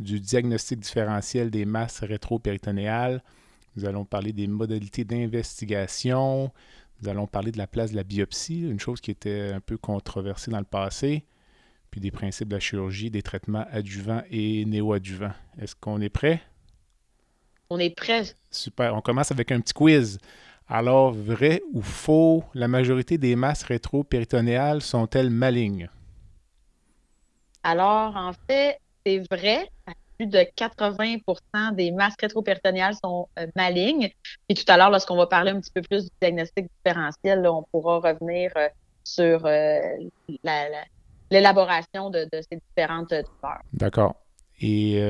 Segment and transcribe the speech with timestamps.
[0.00, 3.22] du diagnostic différentiel des masses rétropéritonéales.
[3.76, 6.50] Nous allons parler des modalités d'investigation.
[7.00, 9.78] Nous allons parler de la place de la biopsie, une chose qui était un peu
[9.78, 11.24] controversée dans le passé.
[11.90, 15.32] Puis des principes de la chirurgie, des traitements adjuvants et néoadjuvants.
[15.58, 16.40] Est-ce qu'on est prêt?
[17.68, 18.24] On est prêt.
[18.50, 18.94] Super.
[18.94, 20.18] On commence avec un petit quiz.
[20.68, 25.88] Alors, vrai ou faux, la majorité des masses rétro-péritonéales sont-elles malignes?
[27.64, 29.68] Alors, en fait, c'est vrai.
[30.16, 34.10] Plus de 80% des masses rétro-péritonéales sont euh, malignes.
[34.48, 37.64] Puis tout à l'heure, lorsqu'on va parler un petit peu plus du diagnostic différentiel, on
[37.72, 38.68] pourra revenir euh,
[39.02, 39.80] sur euh,
[41.30, 43.62] l'élaboration de, de, ces différentes tumeurs.
[43.72, 44.14] D'accord.
[44.62, 45.00] Et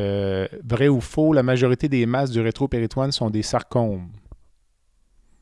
[0.65, 4.09] vrai ou faux, la majorité des masses du rétropéritoine sont des sarcomes?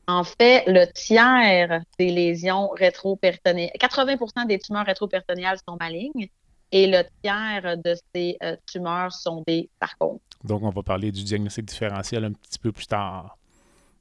[0.06, 6.30] En fait, le tiers des lésions rétropéritonéales, 80% des tumeurs rétropéritonéales sont malignes
[6.72, 10.18] et le tiers de ces euh, tumeurs sont des sarcomes.
[10.44, 13.36] Donc, on va parler du diagnostic différentiel un petit peu plus tard.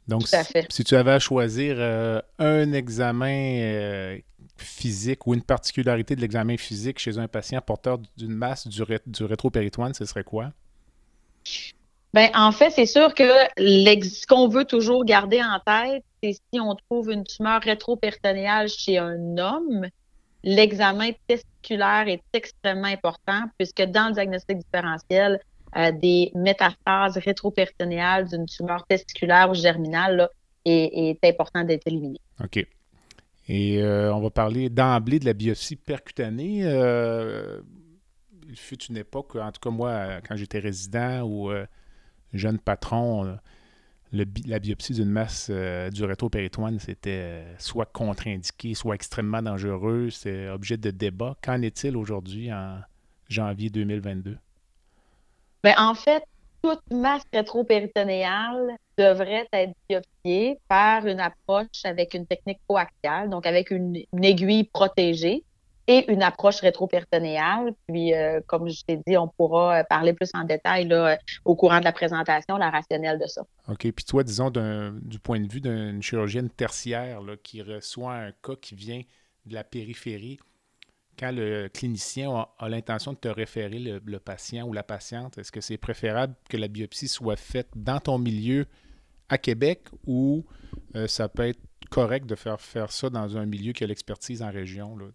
[0.08, 0.68] Donc, Tout à fait.
[0.70, 4.18] Si, tu avais à choisir euh, un examen euh,
[4.58, 9.00] physique ou une particularité de l'examen physique chez un patient porteur d'une masse du, ré
[9.06, 10.52] du rétropéritoine, ce serait quoi?
[12.14, 13.24] Ben, en fait, c'est sûr que
[13.58, 18.98] ce qu'on veut toujours garder en tête, c'est si on trouve une tumeur rétropéritonéale chez
[18.98, 19.88] un homme,
[20.44, 25.40] l'examen testiculaire est extrêmement important puisque dans le diagnostic différentiel,
[25.76, 30.30] euh, des métastases rétropéritonéales d'une tumeur testiculaire ou germinale
[30.64, 32.20] est, important d'être éliminé.
[32.44, 32.66] OK.
[33.50, 36.62] Et euh, on va parler d'emblée de la biopsie percutanée.
[36.64, 37.62] Euh,
[38.50, 41.52] il fut une époque, en tout cas moi, quand j'étais résident ou
[42.34, 43.38] jeune patron,
[44.14, 50.10] euh, la biopsie d'une masse euh, du rétropéritoine, c'était euh, soit contre-indiqué, soit extrêmement dangereux.
[50.10, 51.36] C'est objet de débat.
[51.44, 52.80] Qu'en est-il aujourd'hui en
[53.30, 54.38] janvier 2022?
[55.64, 56.24] Bien, en fait,
[56.62, 63.72] toute masse rétropéritonéale devrait être biopsiée par une approche avec une technique coaxiale, donc avec
[63.72, 65.44] une aiguille protégée
[65.88, 67.74] et une approche rétro-peritonéale.
[67.88, 71.16] Puis, euh, comme je t'ai dit, on pourra euh, parler plus en détail là, euh,
[71.46, 73.44] au courant de la présentation, la rationnelle de ça.
[73.70, 73.92] OK.
[73.92, 78.56] Puis toi, disons, du point de vue d'une chirurgienne tertiaire là, qui reçoit un cas
[78.62, 79.02] qui vient
[79.46, 80.40] de la périphérie,
[81.18, 85.62] quand le clinicien a, l'intention de te référer le, patient ou la patiente, est-ce que
[85.62, 88.68] c'est préférable que la biopsie soit faite dans ton milieu
[89.28, 90.46] à Québec ou
[91.08, 91.60] ça peut être
[91.90, 94.96] correct de faire, faire ça dans un milieu qui a l'expertise en région?
[94.96, 95.06] Là?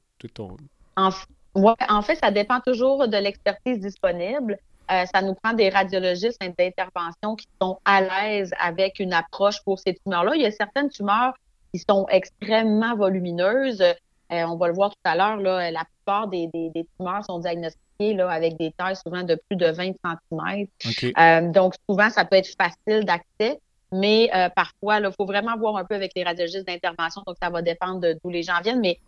[0.96, 1.10] En,
[1.54, 4.58] en fait, ça dépend toujours de l'expertise disponible.
[4.90, 9.78] Euh, ça nous prend des radiologistes d'intervention qui sont à l'aise avec une approche pour
[9.78, 10.32] ces tumeurs-là.
[10.34, 11.34] Il y a certaines tumeurs
[11.72, 13.80] qui sont extrêmement volumineuses.
[13.80, 13.94] Euh,
[14.30, 16.50] on va le voir tout à l'heure, la plupart des,
[16.96, 21.12] tumeurs sont diagnostiquées là, avec des tailles souvent de plus de 20 cm.
[21.18, 23.60] Euh, donc, souvent, ça peut être facile d'accès,
[23.92, 27.22] mais parfois, il faut vraiment voir un peu avec les radiologistes d'intervention.
[27.26, 28.80] Donc, ça va dépendre d'où les gens viennent.
[28.80, 28.98] Mais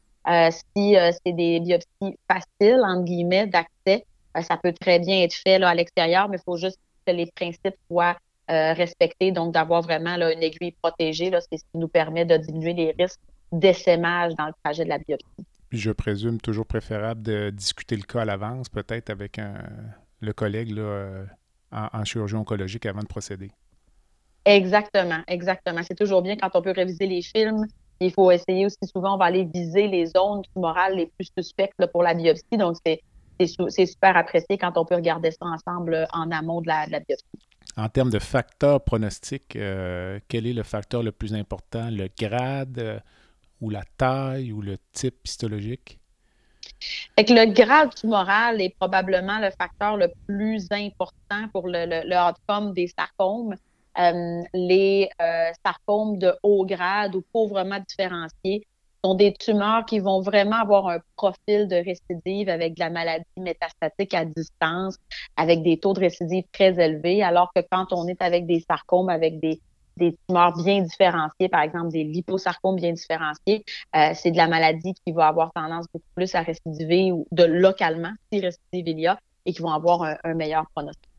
[0.50, 4.06] si euh, c'est des biopsies faciles, entre guillemets, d'accès,
[4.36, 7.12] euh, ça peut très bien être fait là, à l'extérieur, mais il faut juste que
[7.12, 8.16] les principes soient
[8.46, 11.30] respectés, donc d'avoir vraiment là, une aiguille protégée.
[11.50, 13.18] C'est ce qui nous permet de diminuer les risques
[13.50, 15.24] d'essaimage dans le trajet de la biopsie.
[15.70, 19.64] Puis je présume toujours préférable de discuter le cas à l'avance, peut-être avec un,
[20.20, 21.24] le collègue là,
[21.72, 23.50] en, en, chirurgie oncologique avant de procéder.
[24.44, 25.80] Exactement, exactement.
[25.82, 27.66] C'est toujours bien quand on peut réviser les films.
[28.00, 31.86] Il faut essayer aussi souvent, on va aller viser les zones tumorales les plus suspectes
[31.92, 32.56] pour la biopsie.
[32.58, 33.00] Donc, c'est
[33.38, 37.24] c'est super apprécié quand on peut regarder ça ensemble en amont de la, biopsie.
[37.76, 41.88] En termes de facteurs pronostiques, euh, quel est le facteur le plus important?
[41.90, 43.00] Le grade euh,
[43.60, 45.98] ou la taille ou le type histologique?
[47.16, 52.88] le grade tumoral est probablement le facteur le plus important pour le, le, outcome des
[52.88, 53.54] sarcomes.
[53.98, 55.08] Euh, les
[55.64, 58.66] sarcomes de haut grade ou pauvrement différenciés
[59.04, 63.24] sont des tumeurs qui vont vraiment avoir un profil de récidive avec de la maladie
[63.36, 64.96] métastatique à distance,
[65.36, 69.10] avec des taux de récidive très élevés, alors que quand on est avec des sarcomes,
[69.10, 69.60] avec des,
[69.98, 73.64] des tumeurs bien différenciées, par exemple des liposarcomes bien différenciés,
[73.94, 77.44] euh, c'est de la maladie qui va avoir tendance beaucoup plus à récidiver ou de
[77.44, 81.13] localement, si récidive il y a, et qui vont avoir un meilleur pronostic.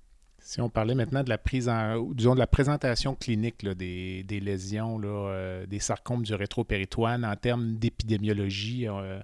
[0.46, 5.02] Si on parlait maintenant de la prise en, disons de la présentation clinique des, lésions,
[5.04, 9.20] euh, des sarcomes du rétropéritoine en termes d'épidémiologie, euh,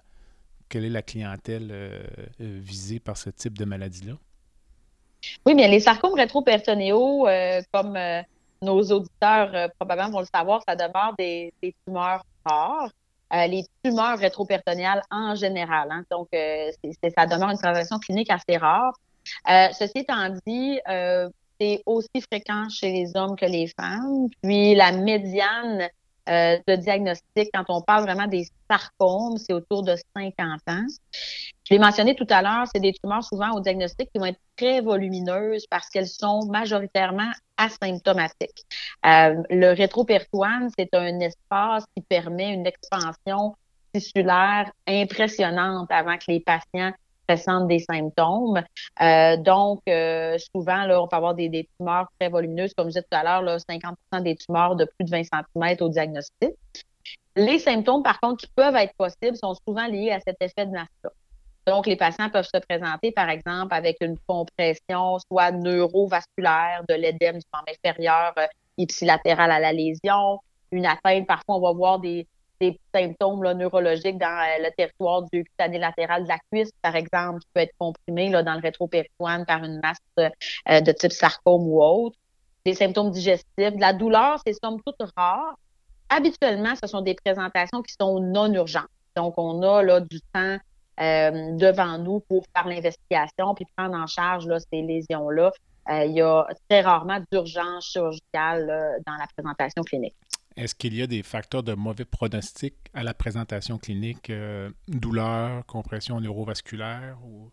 [0.67, 2.01] quelle est la clientèle euh,
[2.39, 4.13] visée par ce type de maladie-là?
[5.45, 7.27] Oui, bien les sarcomes rétropéritonéaux,
[7.71, 7.99] comme
[8.63, 11.53] nos auditeurs probablement vont le savoir, ça demeure des,
[11.85, 12.89] tumeurs rares.
[13.31, 15.87] les tumeurs rétropéritonéales en général.
[15.91, 16.03] Hein.
[16.09, 18.93] donc, ça demeure une présentation clinique assez rare.
[19.49, 21.29] Euh, ceci étant dit, euh,
[21.59, 24.27] c'est aussi fréquent chez les hommes que les femmes.
[24.41, 25.89] Puis la médiane
[26.29, 30.85] euh, de diagnostic, quand on parle vraiment des sarcomes, c'est autour de 50 ans.
[31.63, 34.39] Je l'ai mentionné tout à l'heure, c'est des tumeurs souvent au diagnostic qui vont être
[34.57, 38.65] très volumineuses parce qu'elles sont majoritairement asymptomatiques.
[39.03, 43.55] le rétropertoine, c'est un espace qui permet une expansion
[43.93, 46.91] tissulaire impressionnante avant que les patients
[47.67, 48.61] des symptômes.
[49.01, 53.01] Euh, donc, euh, souvent, là, on peut avoir des, tumeurs très volumineuses, comme je disais
[53.03, 56.51] tout à l'heure, 50% des tumeurs de plus de 20 cm au diagnostic.
[57.35, 60.71] Les symptômes, par contre, qui peuvent être possibles, sont souvent liés à cet effet de
[60.71, 61.11] masse-là.
[61.67, 67.37] Donc, les patients peuvent se présenter, par exemple, avec une compression soit neurovasculaire de l'édème
[67.37, 68.47] du membre inférieur euh,
[68.77, 70.39] ipsilatéral à la lésion,
[70.71, 72.27] une atteinte, parfois on va voir des,
[72.61, 77.39] des symptômes neurologiques dans euh, le territoire du cutané latéral de la cuisse, par exemple,
[77.39, 81.67] qui peut être comprimé là, dans le rétropéritoine par une masse euh, de type sarcome
[81.67, 82.15] ou autre.
[82.63, 83.73] Des symptômes digestifs.
[83.79, 85.55] La douleur, c'est somme toute rare.
[86.09, 88.89] Habituellement, ce sont des présentations qui sont non urgentes.
[89.15, 90.57] Donc, on a là, du temps
[90.99, 95.51] euh, devant nous pour faire l'investigation puis prendre en charge là, ces lésions-là.
[95.89, 100.15] il y a très rarement d'urgence chirurgicale dans la présentation clinique.
[100.57, 105.65] Est-ce qu'il y a des facteurs de mauvais pronostic à la présentation clinique, euh, douleur,
[105.65, 107.49] compression neurovasculaire ou...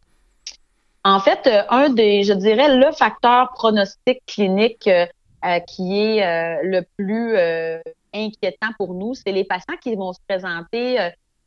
[1.04, 5.06] En fait, euh, un des, je dirais, le facteur pronostic clinique euh,
[5.60, 7.36] qui est le plus
[8.12, 10.98] inquiétant pour nous, c'est les patients qui vont se présenter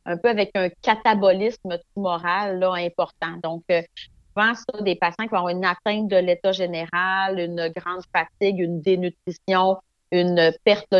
[0.06, 3.36] un peu avec un catabolisme tumoral important.
[3.42, 8.02] Donc, souvent, ça, des patients qui vont avoir une atteinte de l'état général, une grande
[8.10, 9.76] fatigue, une dénutrition,
[10.10, 10.94] une perte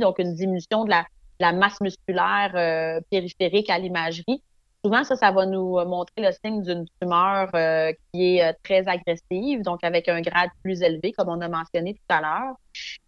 [0.00, 4.42] donc une diminution de la, masse musculaire euh, périphérique à l'imagerie.
[4.84, 8.86] Souvent, ça, ça va nous montrer le signe d'une tumeur euh, qui est euh, très
[8.86, 12.54] agressive, donc avec un grade plus élevé, comme on a mentionné tout à l'heure.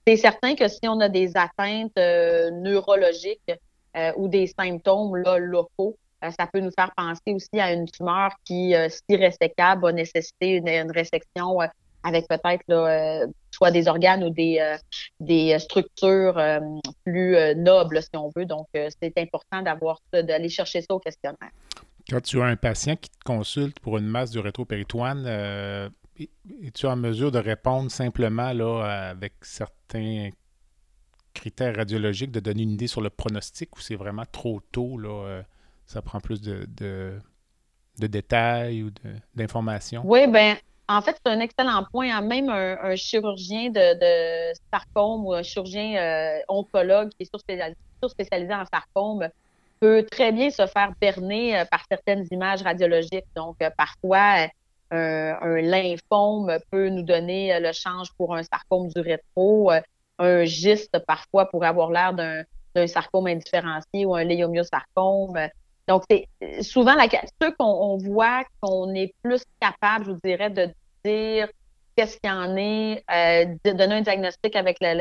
[0.06, 3.52] C'est certain que si on a des atteintes neurologiques
[4.16, 8.74] ou des symptômes là, locaux, ça peut nous faire penser aussi à une tumeur qui,
[8.88, 11.58] si résécable, va nécessiter une, une résection
[12.02, 13.26] avec peut-être euh,
[13.58, 14.76] soit des organes ou des, euh,
[15.20, 16.60] des structures euh,
[17.04, 18.46] plus nobles, si on veut.
[18.46, 21.50] Donc, c'est important d'avoir d'aller chercher ça au questionnaire.
[22.08, 25.26] Quand tu as un patient qui te consulte pour une masse du rétropéritoine,
[26.64, 30.30] es-tu en mesure de répondre simplement là, avec certains
[31.34, 34.96] critères radiologiques, de donner une idée sur le pronostic ou c'est vraiment trop tôt?
[34.96, 35.42] Là,
[35.86, 37.18] ça prend plus de, de,
[37.98, 38.90] de détails ou
[39.34, 40.02] d'informations?
[40.04, 40.56] Oui, bien,
[40.88, 42.16] en fait, c'est un excellent point.
[42.16, 42.22] Hein.
[42.22, 47.30] Même un, chirurgien de, sarcome ou un chirurgien euh, oncologue qui est
[48.00, 49.28] surspécialisé, en sarcome
[49.80, 53.26] peut très bien se faire berner euh, par certaines images radiologiques.
[53.36, 54.48] Donc, euh, parfois,
[54.90, 59.70] un lymphome peut nous donner le change pour un sarcome du rétro.
[60.18, 65.36] un giste, parfois, pourrait avoir l'air d'un sarcome indifférencié ou un léomyosarcome.
[65.88, 66.28] Donc, c'est
[66.62, 67.08] souvent la,
[67.40, 70.68] ceux qu'on voit qu'on est plus capable, je vous dirais, de
[71.02, 71.48] dire
[71.96, 74.92] qu'est-ce qu'il y en est, euh, de donner un diagnostic avec la,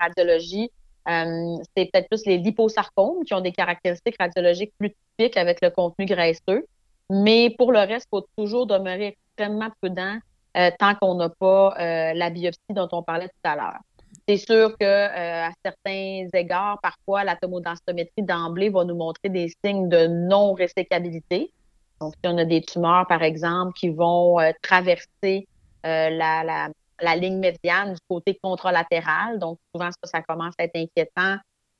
[0.00, 0.70] radiologie.
[1.08, 5.70] Euh, c'est peut-être plus les liposarcomes qui ont des caractéristiques radiologiques plus typiques avec le
[5.70, 6.66] contenu graisseux.
[7.08, 10.18] Mais pour le reste, il faut toujours demeurer extrêmement prudent
[10.56, 11.74] euh, tant qu'on n'a pas
[12.14, 13.80] la biopsie dont on parlait tout à l'heure.
[14.28, 19.88] C'est sûr que à certains égards, parfois, la tomodensitométrie d'emblée va nous montrer des signes
[19.88, 21.52] de non-résécabilité.
[22.00, 25.46] Donc, si on a des tumeurs, par exemple, qui vont traverser
[25.84, 31.36] la, la, ligne médiane du côté contralatéral, donc souvent ça, ça commence à être inquiétant.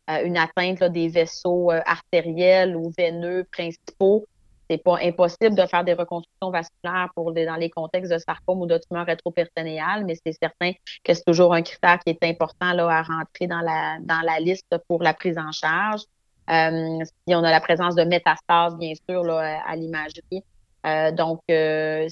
[0.09, 4.27] une atteinte des vaisseaux artériels ou veineux principaux,
[4.69, 8.67] c'est pas impossible de faire des reconstructions vasculaires pour dans les contextes de sarcome ou
[8.67, 10.73] de tumeur rétropéritonéale, mais c'est certain
[11.05, 14.39] que c'est toujours un critère qui est important là, à rentrer dans la, dans la
[14.41, 16.03] liste pour la prise en charge.
[16.51, 20.43] Euh, si on a la présence de métastases, bien sûr, là, à l'imagerie.
[20.85, 22.09] Euh, donc, euh,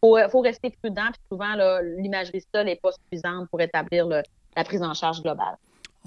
[0.00, 1.06] faut, faut, rester prudent.
[1.12, 1.54] Puis souvent,
[1.98, 5.56] l'imagerie seule n'est pas suffisante pour établir la prise en charge globale.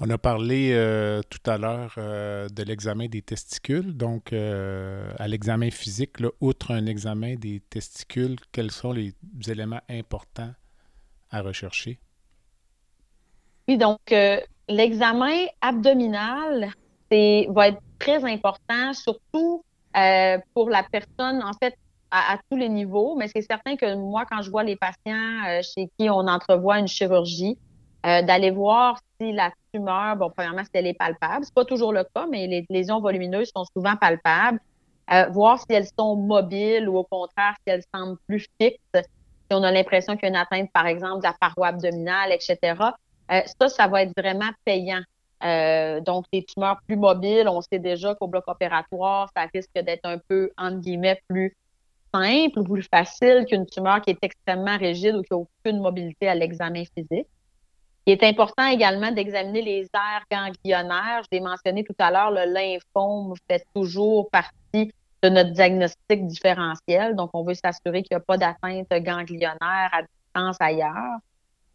[0.02, 3.94] On a parlé euh, tout à l'heure euh, de l'examen des testicules.
[3.94, 9.12] Donc, euh, à l'examen physique, outre un examen des testicules, quels sont les
[9.46, 10.52] éléments importants
[11.30, 11.98] à rechercher?
[13.68, 13.98] Oui, donc,
[14.68, 16.70] l'examen abdominal
[17.10, 19.62] va être très important, surtout
[20.54, 21.74] pour la personne, en fait,
[22.10, 23.16] à, tous les niveaux.
[23.16, 26.88] Mais c'est certain que moi, quand je vois les patients chez qui on entrevoit une
[26.88, 27.58] chirurgie,
[28.02, 31.44] d'aller voir si la tumeur, bon, premièrement, si elle est palpable.
[31.44, 34.60] C'est pas toujours le cas, mais les lésions volumineuses sont souvent palpables.
[35.12, 38.80] Euh, voir si elles sont mobiles ou au contraire, si elles semblent plus fixes.
[38.94, 42.32] Si on a l'impression qu'il y a une atteinte, par exemple, de la paroi abdominale,
[42.32, 42.58] etc.
[43.32, 45.02] Euh, ça, ça va être vraiment payant.
[46.04, 50.18] donc, les tumeurs plus mobiles, on sait déjà qu'au bloc opératoire, ça risque d'être un
[50.28, 51.56] peu, entre guillemets, plus
[52.14, 56.28] simple ou plus facile qu'une tumeur qui est extrêmement rigide ou qui n'a aucune mobilité
[56.28, 57.26] à l'examen physique.
[58.06, 61.22] Il est important également d'examiner les aires ganglionnaires.
[61.24, 64.90] Je l'ai mentionné tout à l'heure, le lymphome fait toujours partie
[65.22, 67.14] de notre diagnostic différentiel.
[67.14, 71.18] Donc, on veut s'assurer qu'il n'y a pas d'atteinte ganglionnaire à distance ailleurs.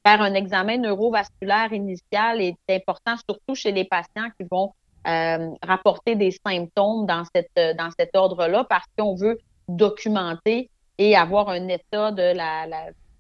[0.06, 4.74] Faire un examen neurovasculaire initial est important, surtout chez les patients qui vont
[5.08, 11.50] euh, rapporter des symptômes dans, cette, dans cet ordre-là, parce qu'on veut documenter et avoir
[11.50, 12.34] un état de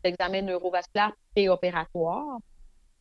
[0.03, 2.37] l'examen neurovasculaire préopératoire.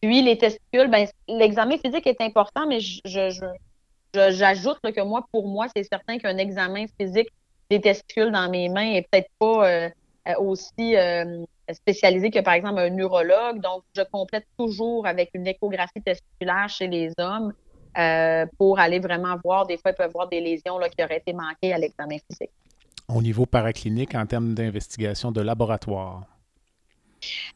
[0.05, 3.31] Puis les testicules, ben, l'examen physique est important, mais je,
[4.13, 7.29] j'ajoute que moi, pour moi, c'est certain qu'un examen physique
[7.71, 9.89] des testicules dans mes mains est peut-être pas euh,
[10.29, 11.43] euh, aussi euh,
[11.73, 13.63] spécialisé que, par exemple, un neurologue.
[13.63, 17.55] Donc, je complète toujours avec une échographie testiculaire chez les hommes
[18.59, 19.67] pour aller vraiment voir.
[19.67, 22.51] Des fois, ils peuvent voir des lésions là, qui auraient été manquées à l'examen physique.
[23.09, 26.25] Au niveau paraclinique, en termes d'investigation de laboratoire,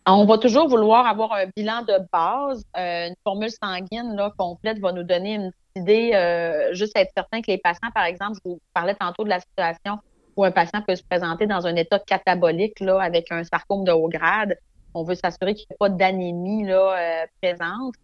[0.07, 2.65] on va toujours vouloir avoir un bilan de base.
[2.77, 7.51] Euh, une formule sanguine complète va nous donner une idée, euh, juste être certain que
[7.51, 9.99] les patients, par exemple, je vous parlais tantôt de la situation
[10.37, 13.93] où un patient peut se présenter dans un état catabolique là, avec un sarcome de
[13.93, 14.57] haut grade.
[14.95, 17.95] On veut s'assurer qu'il n'y a pas d'anémie euh, présente.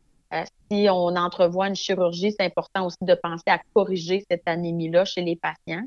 [0.71, 5.23] si on entrevoit une chirurgie, c'est important aussi de penser à corriger cette anémie-là chez
[5.23, 5.85] les patients.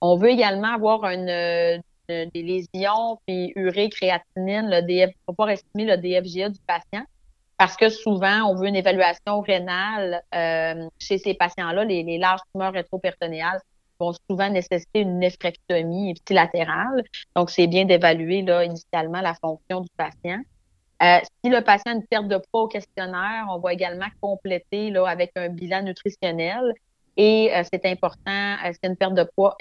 [0.00, 1.82] On veut également avoir une
[2.32, 7.04] des lésions, puis urée, créatinine, le DF, faut pas estimer le DFGA du patient
[7.60, 11.84] parce que souvent, on veut une évaluation rénale euh, chez ces patients-là.
[11.84, 13.60] Les, larges tumeurs rétroperitonéales
[13.98, 17.04] vont souvent nécessiter une néphrectomie latérale.
[17.36, 20.40] Donc, c'est bien d'évaluer là, initialement la fonction du patient.
[21.02, 24.88] Euh, si le patient a une perte de poids au questionnaire, on va également compléter
[24.88, 26.72] là, avec un bilan nutritionnel.
[27.18, 29.54] Et euh, c'est important, c'est une perte de poids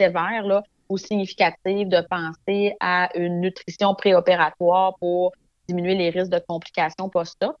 [0.00, 0.62] sévère, là,
[0.98, 5.32] significative de penser à une nutrition préopératoire pour
[5.68, 7.56] diminuer les risques de complications post-op.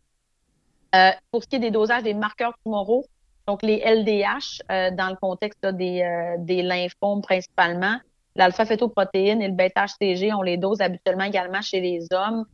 [0.94, 3.06] Euh, pour ce qui est des dosages des marqueurs tumoraux,
[3.46, 7.96] donc les LDH, euh, dans le contexte des, euh, des lymphomes principalement,
[8.36, 12.44] l'alpha-fétoprotéine et le bêta-HCG, on les dose habituellement également chez les hommes.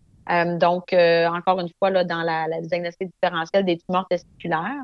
[0.59, 4.83] donc, encore une fois, là, dans la, diagnostic différentielle des tumeurs testiculaires.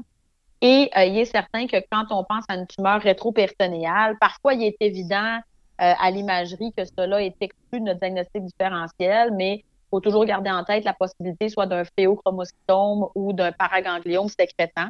[0.63, 4.77] Et il est certain que quand on pense à une tumeur rétropéritonéale, parfois il est
[4.81, 5.39] évident
[5.79, 10.51] à l'imagerie que cela est exclu de notre diagnostic différentiel, mais il faut toujours garder
[10.51, 14.89] en tête la possibilité soit d'un phéochromocytome ou d'un paragangliome sécrétant.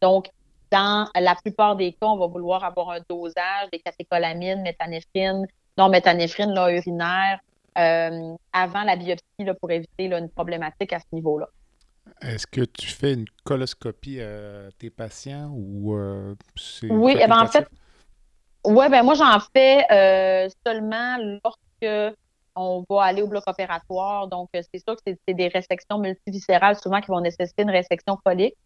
[0.00, 0.28] Donc,
[0.70, 5.46] dans la plupart des cas, on va vouloir avoir un dosage des catécholamines, méthanéphrine,
[5.78, 7.40] non méthanéphrine là, urinaire
[7.78, 11.48] euh, avant la biopsie là, pour éviter là, une problématique à ce niveau-là.
[12.22, 17.40] Est-ce que tu fais une coloscopie à tes patients ou euh, c'est Oui, eh ben,
[17.42, 17.66] en fait,
[18.66, 22.16] oui, ben moi, j'en fais euh, seulement lorsque
[22.56, 24.26] on va aller au bloc opératoire.
[24.26, 28.16] Donc, euh, c'est sûr que c'est des résections multiviscérales souvent qui vont nécessiter une résection
[28.24, 28.56] colique.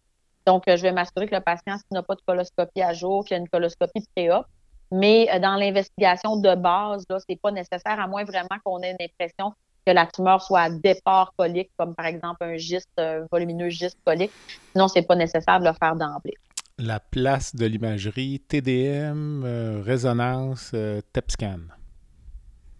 [0.46, 3.24] Donc, euh, je vais m'assurer que le patient, s'il n'a pas de coloscopie à jour,
[3.24, 4.46] qu'il a une coloscopie pré-op.
[4.90, 9.04] Mais dans l'investigation de base, là, c'est pas nécessaire, à moins vraiment qu'on ait une
[9.04, 9.52] impression
[9.86, 13.98] que la tumeur soit à départ colique, comme par exemple un giste, un volumineux giste
[14.04, 14.32] colique.
[14.72, 16.34] Sinon, c'est pas nécessaire de le faire d'emblée.
[16.82, 21.58] La place de l'imagerie, TDM, euh, résonance, euh, TEPSCAN.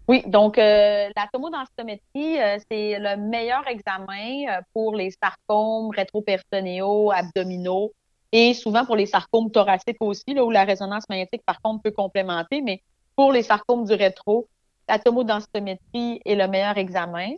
[0.07, 2.37] Oui, donc euh, la tomodensitométrie,
[2.71, 7.91] c'est le meilleur examen pour les sarcomes rétropéritonéaux, abdominaux
[8.31, 11.91] et souvent pour les sarcomes thoraciques aussi, là, où la résonance magnétique, par contre, peut
[11.91, 12.81] complémenter, mais
[13.15, 14.47] pour les sarcomes du rétro,
[14.89, 17.33] la tomodensitométrie est le meilleur examen.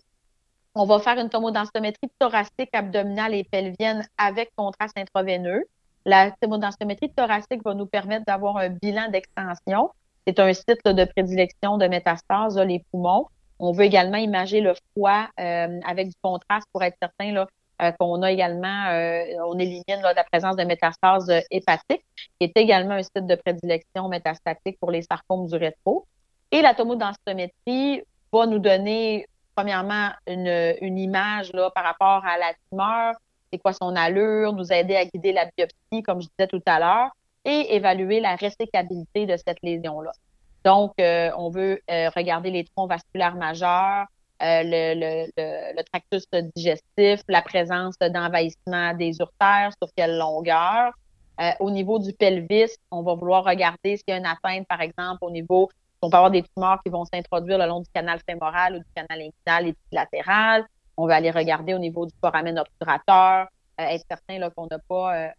[0.76, 5.66] On va faire une tomodensitométrie thoracique, abdominale et pelvienne avec contraste intraveineux.
[6.06, 9.92] La tomodensitométrie thoracique va nous permettre d'avoir un bilan d'extension.
[10.28, 13.28] C'est un site de prédilection de métastase, les poumons.
[13.60, 17.48] On veut également imager le foie euh, avec du contraste pour être certain là,
[17.82, 22.04] euh, qu'on a également, euh, on élimine la présence de métastases hépatiques,
[22.40, 26.06] qui est également un site de prédilection métastatique pour les sarcomes du rétro.
[26.52, 32.54] Et la tomodensitométrie va nous donner, premièrement, une, une image là, par rapport à la
[32.70, 33.14] tumeur,
[33.54, 36.80] c'est quoi son allure, nous aider à guider la biopsie, comme je disais tout à
[36.80, 37.12] l'heure,
[37.46, 40.12] et évaluer la résécabilité de cette lésion-là.
[40.66, 41.80] Donc, euh, on veut
[42.16, 44.08] regarder les troncs vasculaires majeurs,
[44.44, 50.92] euh, le, tractus digestif, la présence d'envahissement des urtères, sur quelle longueur.
[51.40, 54.82] Euh, au niveau du pelvis, on va vouloir regarder s'il y a une atteinte, par
[54.82, 55.70] exemple, au niveau,
[56.02, 58.86] on peut avoir des tumeurs qui vont s'introduire le long du canal fémoral ou du
[58.94, 60.66] canal inguinal et latéral.
[60.98, 63.48] On va aller regarder au niveau du foramen obturateur,
[63.80, 65.32] euh, être certain qu'on n'a pas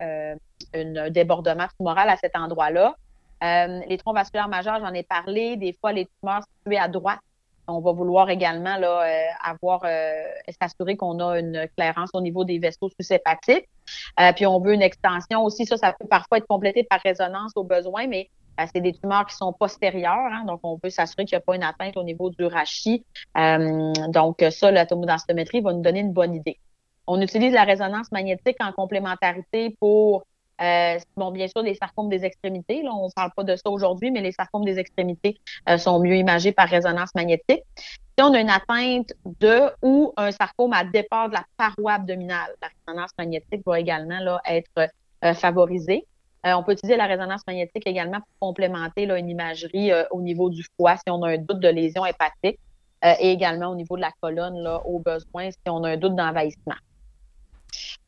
[0.74, 2.94] un débordement tumoral à cet endroit-là.
[3.40, 5.56] les troncs vasculaires majeurs, j'en ai parlé.
[5.56, 7.20] Des fois, les tumeurs situées à droite
[7.66, 10.12] on va vouloir également là, euh, avoir euh,
[10.60, 13.68] s'assurer qu'on a une clairance au niveau des vaisseaux sous-hépatiques.
[14.20, 15.66] Euh, puis on veut une extension aussi.
[15.66, 18.28] Ça, ça peut parfois être complété par résonance au besoin, mais
[18.72, 20.32] c'est des tumeurs qui sont postérieures.
[20.32, 23.04] Hein, donc, on veut s'assurer qu'il n'y a pas une atteinte au niveau du rachis.
[23.34, 26.58] donc, ça, la tomodensitométrie va nous donner une bonne idée.
[27.06, 30.24] On utilise la résonance magnétique en complémentarité pour
[30.60, 33.70] euh, bon, bien sûr, les sarcomes des extrémités, là, on ne parle pas de ça
[33.70, 37.62] aujourd'hui, mais les sarcomes des extrémités euh, sont mieux imagés par résonance magnétique.
[37.76, 42.54] Si on a une atteinte de ou un sarcome à départ de la paroi abdominale,
[42.62, 44.90] la résonance magnétique va également là, être
[45.24, 46.06] euh, favorisée.
[46.44, 50.96] On peut utiliser la résonance magnétique également pour complémenter une imagerie au niveau du foie
[50.96, 52.58] si on a un doute de lésion hépatique
[53.02, 56.76] et également au niveau de la colonne au besoin si on a un doute d'envahissement.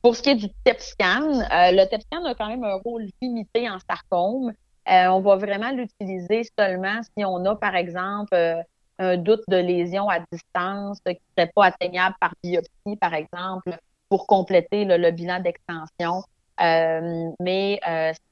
[0.02, 2.76] Pour ce qui est du TEP scan, euh, le TEP scan a quand même un
[2.76, 4.52] rôle limité en sarcome.
[4.88, 8.62] Euh, on va vraiment l'utiliser seulement si on a, par exemple, euh,
[8.98, 13.76] un doute de lésion à distance qui ne serait pas atteignable par biopsie, par exemple,
[14.08, 16.22] pour compléter le bilan d'extension.
[16.58, 17.80] Mais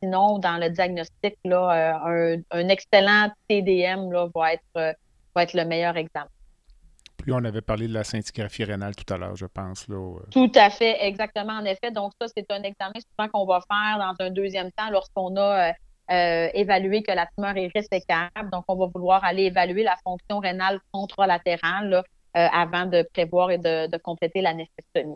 [0.02, 4.96] sinon, dans le diagnostic, là, un, excellent TDM là, va, être,
[5.34, 6.30] va être le meilleur exemple
[7.32, 9.88] on avait parlé de la scintigraphie rénale tout à l'heure, je pense.
[9.88, 10.20] Là, euh.
[10.30, 11.90] Tout à fait, exactement, en effet.
[11.90, 15.68] Donc, ça, c'est un examen souvent qu'on va faire dans un deuxième temps lorsqu'on a
[15.68, 15.72] euh,
[16.10, 18.50] euh, évalué que la tumeur est résécable.
[18.52, 22.02] Donc, on va vouloir aller évaluer la fonction rénale contralatérale
[22.36, 25.14] avant de prévoir et de, compléter la néphrectomie.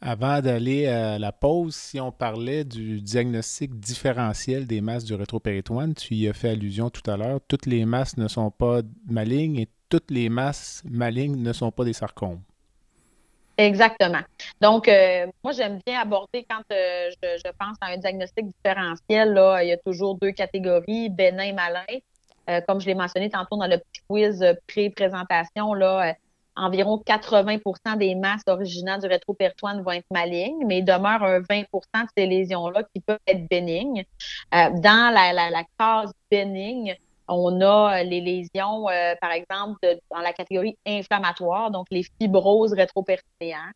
[0.00, 5.94] Avant d'aller à la pause, si on parlait du diagnostic différentiel des masses du rétropéritoine,
[5.94, 7.40] tu y as fait allusion tout à l'heure.
[7.48, 11.84] Toutes les masses ne sont pas malignes et toutes les masses malignes ne sont pas
[11.84, 12.40] des sarcomes.
[13.58, 14.20] Exactement.
[14.60, 19.62] Donc, euh, moi, j'aime bien aborder quand euh, je, pense à un diagnostic différentiel, là,
[19.62, 21.86] il y a toujours deux catégories, bénin et malin.
[22.50, 26.14] Euh, comme je l'ai mentionné tantôt dans le petit quiz pré-présentation, là,
[26.56, 31.64] environ 80% des masses originaires du rétropéritoine vont être malignes, mais il demeure un 20%
[31.72, 34.04] de ces lésions-là qui peuvent être bénignes.
[34.52, 36.96] dans la, la, case bénigne,
[37.28, 39.78] on a euh, les lésions, euh, par exemple,
[40.10, 43.72] dans la catégorie inflammatoire, donc les fibroses rétropéritonéales.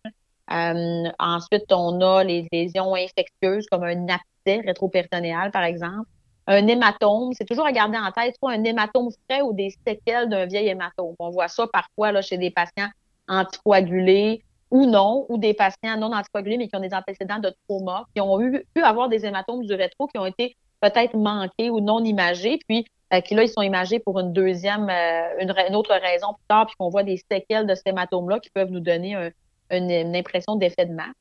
[0.52, 6.08] Euh, ensuite, on a les lésions infectieuses comme un abcès rétropéritonéal, par exemple.
[6.52, 10.28] Un hématome, c'est toujours à garder en tête, soit un hématome frais ou des séquelles
[10.28, 11.14] d'un vieil hématome.
[11.20, 12.88] On voit ça parfois là, chez des patients
[13.28, 18.04] anticoagulés ou non, ou des patients non anticoagulés, mais qui ont des antécédents de trauma,
[18.16, 18.36] qui ont
[18.74, 22.84] pu avoir des hématomes du rétro qui ont été peut-être manqués ou non imagés, puis
[23.14, 26.66] euh, qui là, ils sont imagés pour une deuxième, euh, une, autre raison plus tard,
[26.66, 29.30] puis qu'on voit des séquelles de ces hématomes-là qui peuvent nous donner
[29.70, 31.14] une, impression d'effet de masse.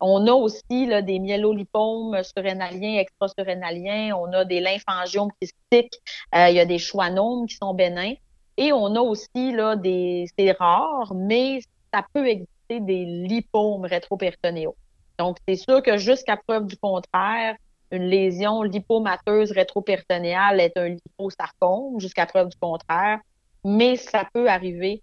[0.00, 0.62] On a aussi
[1.02, 4.16] des myélolipomes surrénaliens, extra-surrénaliens.
[4.16, 6.00] On a des lymphangiomes kystiques.
[6.34, 8.14] Euh, il y a des schwannomes qui sont bénins.
[8.56, 10.26] Et on a aussi là, des.
[10.38, 11.60] C'est rare, mais
[11.92, 14.76] ça peut exister des lipomes rétropéritonéaux.
[15.18, 17.56] Donc, c'est sûr que jusqu'à preuve du contraire,
[17.90, 23.20] une lésion lipomateuse rétropéritonéale est un liposarcome, jusqu'à preuve du contraire,
[23.64, 25.02] mais ça peut arriver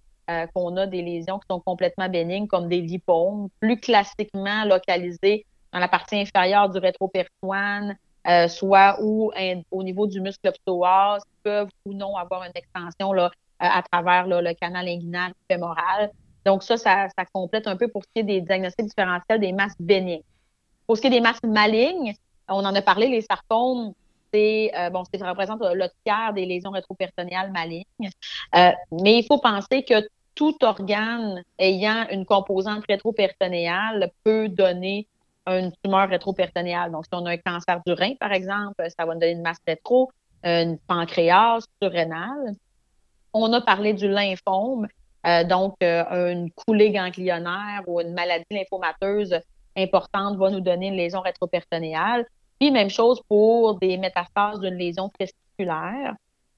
[0.54, 5.80] qu'on a des lésions qui sont complètement bénignes, comme des lipomes, plus classiquement localisées dans
[5.80, 9.32] la partie inférieure du rétropertoine, euh, soit ou
[9.72, 14.28] au niveau du muscle psoas, peuvent ou non avoir une extension là, euh, à travers
[14.28, 16.12] le canal inguinal fémoral.
[16.46, 19.76] Donc ça, ça, complète un peu pour ce qui est des diagnostics différentiels des masses
[19.80, 20.24] bénignes.
[20.86, 22.14] Pour ce qui est des masses malignes,
[22.48, 23.94] on en a parlé, les sarcomes,
[24.34, 27.86] c'est euh, bon, ça représente le tiers des lésions rétroperitonéales malignes.
[28.54, 35.08] mais il faut penser que tout organe ayant une composante rétroperitonéale peut donner
[35.48, 36.92] une tumeur rétroperitonéale.
[36.92, 39.42] Donc, si on a un cancer du rein, par exemple, ça va nous donner une
[39.42, 40.12] masse rétro,
[40.44, 42.56] une pancréas surrénale.
[43.34, 44.88] On a parlé du lymphome,
[45.26, 49.40] euh, donc euh, une coulée ganglionnaire ou une maladie lymphomateuse
[49.78, 52.26] importante va nous donner une lésion rétroperitonéale.
[52.60, 56.16] Puis, même chose pour des métastases d'une lésion testiculaire.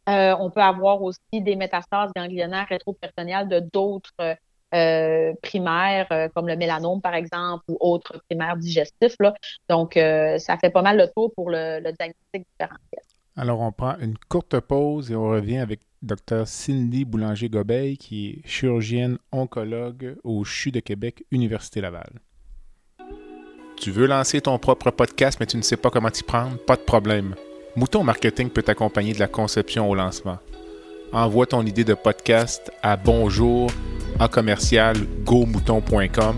[0.09, 4.37] Euh, on peut avoir aussi des métastases ganglionnaires rétroperitonéales de d'autres
[4.73, 9.15] euh, primaires, euh, comme le mélanome, par exemple, ou autres primaires digestifs.
[9.19, 9.35] Là.
[9.69, 13.01] Donc, euh, ça fait pas mal le tour pour le, diagnostic différentiel.
[13.35, 16.47] Alors, on prend une courte pause et on revient avec Dr.
[16.47, 22.09] Cindy Boulanger-Gobeil, qui est chirurgienne oncologue au CHU de Québec, Université Laval.
[23.77, 26.57] Tu veux lancer ton propre podcast, mais tu ne sais pas comment t'y prendre?
[26.65, 27.35] Pas de problème.
[27.75, 30.37] Mouton Marketing peut t'accompagner de la conception au lancement.
[31.11, 33.71] Envoie ton idée de podcast à bonjour
[34.19, 36.35] à commercial gomouton.com.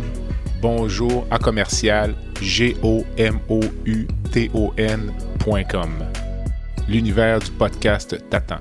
[0.62, 2.16] Bonjour à commercial.
[6.88, 8.60] L'univers du podcast t'attend.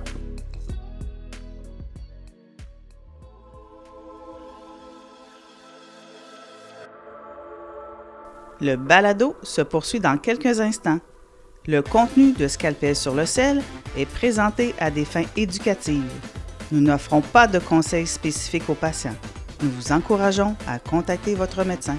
[8.60, 10.98] Le balado se poursuit dans quelques instants.
[11.66, 13.62] Le contenu de Scalpel sur le sel
[13.96, 16.12] est présenté à des fins éducatives.
[16.70, 19.16] Nous n'offrons pas de conseils spécifiques aux patients.
[19.62, 21.96] Nous vous encourageons à contacter votre médecin.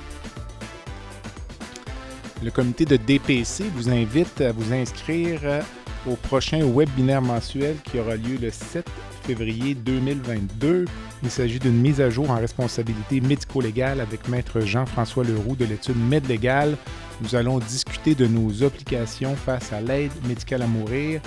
[2.43, 5.63] Le comité de DPC vous invite à vous inscrire
[6.05, 8.85] au prochain webinaire mensuel qui aura lieu le 7
[9.25, 10.85] février 2022.
[11.23, 15.97] Il s'agit d'une mise à jour en responsabilité médico-légale avec maître Jean-François Leroux de l'étude
[15.97, 16.77] MedLégal.
[17.21, 21.21] Nous allons discuter de nos applications face à l'aide médicale à mourir,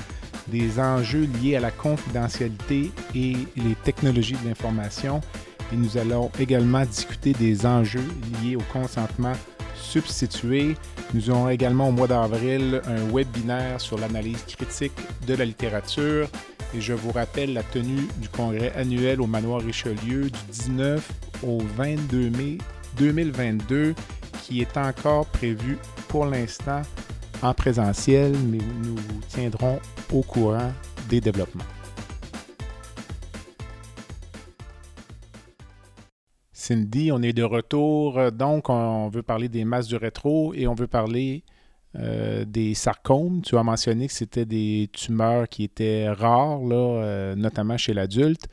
[0.46, 5.20] des enjeux liés à la confidentialité et les technologies de l'information.
[5.72, 8.06] Et nous allons également discuter des enjeux
[8.42, 9.34] liés au consentement
[9.74, 10.76] substitué.
[11.14, 14.92] Nous aurons également au mois d'avril un webinaire sur l'analyse critique
[15.26, 16.28] de la littérature.
[16.74, 21.10] Et je vous rappelle la tenue du congrès annuel au Manoir Richelieu du 19
[21.46, 22.58] au 22 mai
[22.98, 23.94] 2022
[24.42, 25.78] qui est encore prévu
[26.08, 26.82] pour l'instant
[27.42, 29.78] en présentiel, mais nous vous tiendrons
[30.12, 30.72] au courant
[31.08, 31.64] des développements.
[36.52, 38.30] Cindy, on est de retour.
[38.32, 41.44] Donc, on veut parler des masses du rétro et on veut parler
[41.98, 43.42] euh, des sarcomes.
[43.42, 48.46] Tu as mentionné que c'était des tumeurs qui étaient rares, là, euh, notamment chez l'adulte.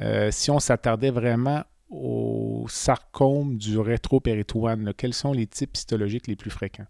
[0.00, 6.36] Euh, si on s'attardait vraiment aux sarcomes du rétropéritoine, quels sont les types histologiques les
[6.36, 6.86] plus fréquents?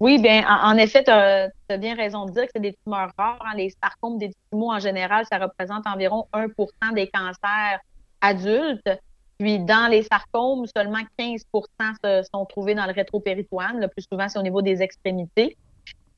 [0.00, 3.38] Oui, bien, en, effet, tu as, bien raison de dire que c'est des tumeurs rares.
[3.46, 3.56] Hein.
[3.56, 7.78] Les sarcomes des tumeurs en général, ça représente environ 1% des cancers
[8.20, 8.90] adultes.
[9.38, 13.80] Puis dans les sarcomes, seulement 15 se sont trouvés dans le rétropéritoine.
[13.80, 15.56] Le plus souvent, c'est au niveau des extrémités.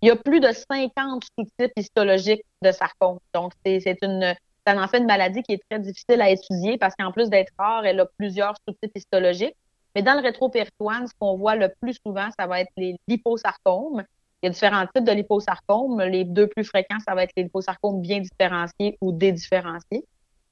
[0.02, 3.18] Il y a plus de 50 sous-types histologiques de sarcome.
[3.34, 4.34] Donc, c'est une,
[4.66, 7.86] en fait une maladie qui est très difficile à étudier parce qu'en plus d'être rare,
[7.86, 9.56] elle a plusieurs sous-types histologiques.
[9.94, 14.04] Mais dans le rétropéritoine, ce qu'on voit le plus souvent, ça va être les liposarcomes.
[14.42, 16.02] Il y a différents types de liposarcomes.
[16.02, 20.04] Les deux plus fréquents, ça va être les liposarcomes bien différenciés ou dédifférenciés.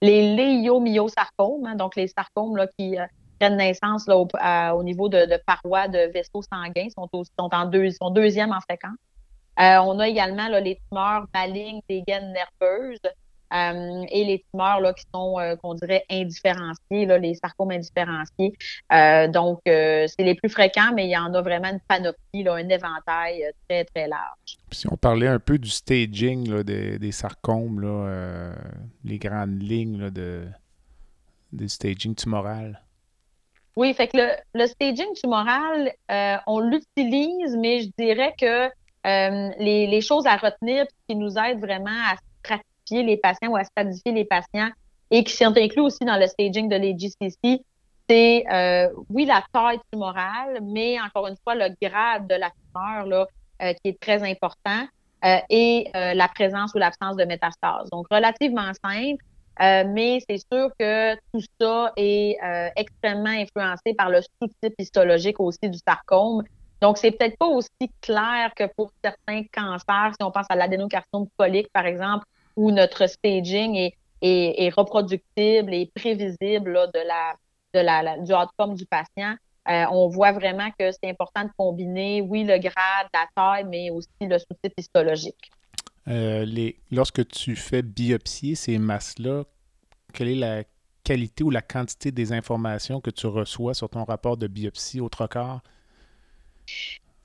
[0.04, 3.06] Les léiomyosarcomes, hein, donc les sarcomes qui euh,
[3.40, 8.52] prennent naissance au, niveau de, parois de vaisseaux sanguins, sont, sont, en deux, sont deuxième
[8.52, 8.98] en fréquence.
[9.58, 13.00] Euh, on a également les tumeurs malignes des gaines nerveuses,
[13.54, 18.52] euh, et les tumeurs là, qui sont, euh, qu'on dirait, indifférenciées, là, les sarcomes indifférenciés.
[18.92, 22.54] Euh, donc, c'est les plus fréquents, mais il y en a vraiment une panoplie, là,
[22.54, 24.56] un éventail très, très large.
[24.72, 28.54] si on parlait un peu du staging là, des, des, sarcomes, là,
[29.04, 30.46] les grandes lignes là, de,
[31.52, 32.80] du staging tumoral.
[33.76, 35.92] Oui, fait que le, le staging tumoral,
[36.46, 38.68] on l'utilise, mais je dirais que
[39.04, 42.16] les, les, choses à retenir qui nous aident vraiment à
[42.90, 44.70] les patients ou à stratifier les patients
[45.11, 47.64] et qui sont inclus aussi dans le staging de l'AGCC,
[48.09, 53.07] c'est euh, oui la taille tumorale, mais encore une fois le grade de la tumeur
[53.07, 53.27] là,
[53.62, 54.87] euh, qui est très important
[55.25, 57.88] euh, et la présence ou l'absence de métastase.
[57.90, 59.25] Donc relativement simple.
[59.61, 62.37] mais c'est sûr que tout ça est
[62.77, 66.42] extrêmement influencé par le sous-type histologique aussi du sarcome.
[66.85, 71.29] Donc, c'est peut-être pas aussi clair que pour certains cancers, si on pense à l'adénocarcinome
[71.38, 77.34] colique, par exemple, où notre staging est, est, reproductible et prévisible de la,
[77.74, 79.34] de la, du outcome du patient.
[79.68, 83.90] Euh, on voit vraiment que c'est important de combiner, oui, le grade, la taille, mais
[83.90, 85.50] aussi le sous-type histologique.
[86.06, 89.44] Euh, les, lorsque tu fais biopsier ces masses-là,
[90.12, 90.64] quelle est la
[91.02, 95.08] qualité ou la quantité des informations que tu reçois sur ton rapport de biopsie au
[95.08, 95.62] trocard?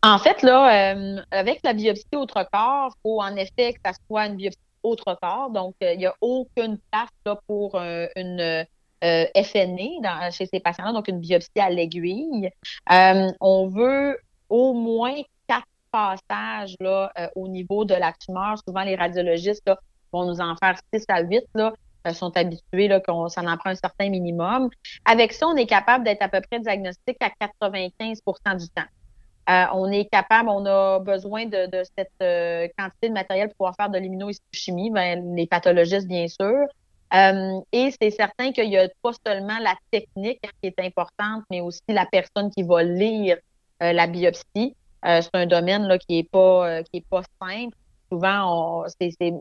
[0.02, 3.92] En fait, là, euh, avec la biopsie au trocard, il faut en effet que ça
[4.08, 5.50] soit une biopsie au trocard.
[5.50, 8.66] Donc, il n'y a aucune place pour une
[9.04, 12.50] euh, FNE chez ces patients-là, donc une biopsie à l'aiguille.
[12.92, 14.18] Euh, on veut
[14.50, 15.16] au moins
[15.48, 18.58] quatre passages euh, au niveau de la tumeur.
[18.68, 19.72] Souvent, les radiologistes
[20.12, 21.46] vont nous en faire six à huit.
[21.56, 21.74] Là,
[22.14, 24.70] sont habitués là, qu'on s'en en un certain minimum.
[25.06, 28.84] Avec ça, on est capable d'être à peu près diagnostique à 95% du temps.
[29.74, 33.98] On est capable, on a besoin de, cette quantité de matériel pour pouvoir faire de
[33.98, 36.68] l'immunohistochimie, ben, les pathologistes, bien sûr.
[37.14, 41.62] Euh, et c'est certain qu'il n'y a pas seulement la technique qui est importante, mais
[41.62, 43.38] aussi la personne qui va lire
[43.82, 44.76] euh, la biopsie.
[45.06, 47.76] Euh, c'est un domaine là, qui n'est pas, qui est pas simple.
[48.12, 48.86] Souvent, on,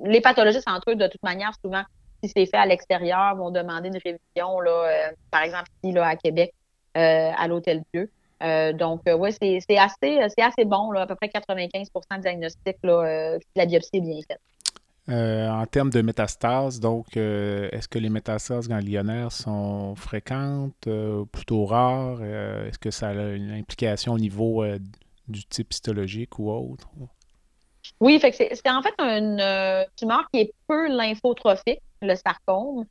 [0.05, 1.83] les pathologistes entre eux, de toute manière, souvent,
[2.23, 6.17] si c'est fait à l'extérieur, vont demander une révision, là, par exemple ici là, à
[6.17, 6.53] Québec,
[6.95, 8.11] à l'Hôtel Dieu.
[8.41, 13.39] Donc, oui, c'est, assez, c'est assez bon, là, à peu près 95% de diagnostic, là,
[13.57, 14.41] la biopsie est bien faite.
[15.11, 21.25] Euh, en termes de métastases, donc, euh, est-ce que les métastases ganglionnaires sont fréquentes, euh,
[21.25, 22.23] plutôt rares?
[22.23, 24.65] est-ce que ça a une implication au niveau
[25.29, 26.89] du type histologique ou autre?
[28.01, 32.85] Oui, c'est en fait une tumeur qui est peu lymphotrophique, le sarcome.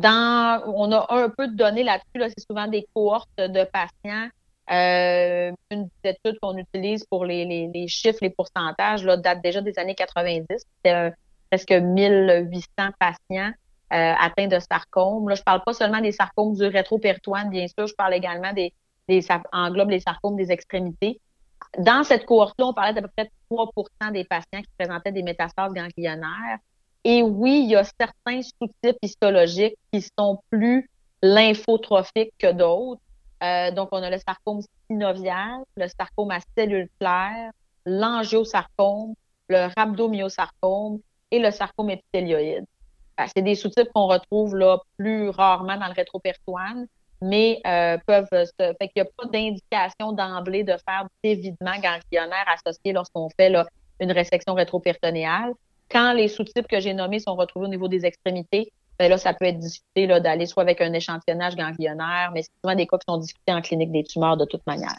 [0.00, 2.32] Dans, on a un peu de données là-dessus.
[2.36, 4.28] c'est souvent des cohortes de patients
[4.70, 9.94] euh, une étude qu'on utilise pour les, chiffres, les pourcentages, là, date déjà des années
[9.94, 10.46] 90.
[10.50, 11.12] C'était
[11.50, 12.66] presque 1800
[12.98, 13.52] patients
[13.92, 15.28] euh, atteints de sarcome.
[15.28, 18.74] Là, je parle pas seulement des sarcomes du rétropéritoine, bien sûr, je parle également des,
[19.08, 21.20] des englobe les sarcomes des extrémités.
[21.78, 25.72] Dans cette cohorte-là, on parlait d'à peu près 3% des patients qui présentaient des métastases
[25.72, 26.58] ganglionnaires.
[27.10, 30.90] Et oui, il y a certains sous-types histologiques qui sont plus
[31.22, 33.00] lymphotrophiques que d'autres.
[33.42, 37.50] Euh, donc, on a le sarcome synovial, le sarcome à cellules claires,
[37.86, 39.14] l'angiosarcome,
[39.48, 40.98] le rhabdomyosarcome
[41.30, 42.66] et le sarcome épithélioïde.
[43.34, 46.88] C'est des sous-types qu'on retrouve là plus rarement dans le rétropertoine,
[47.22, 48.50] mais euh, peuvent se...
[48.58, 53.50] fait n'y a pas d'indication d'emblée de faire d'évidement ganglionnaire associé lorsqu'on fait
[53.98, 55.54] une résection rétroperitonéale.
[55.90, 59.32] Quand les sous-types que j'ai nommés sont retrouvés au niveau des extrémités, ben là, ça
[59.32, 63.04] peut être discuté d'aller soit avec un échantillonnage ganglionnaire, mais c'est souvent des cas qui
[63.08, 64.96] sont discutés en clinique des tumeurs de toute manière.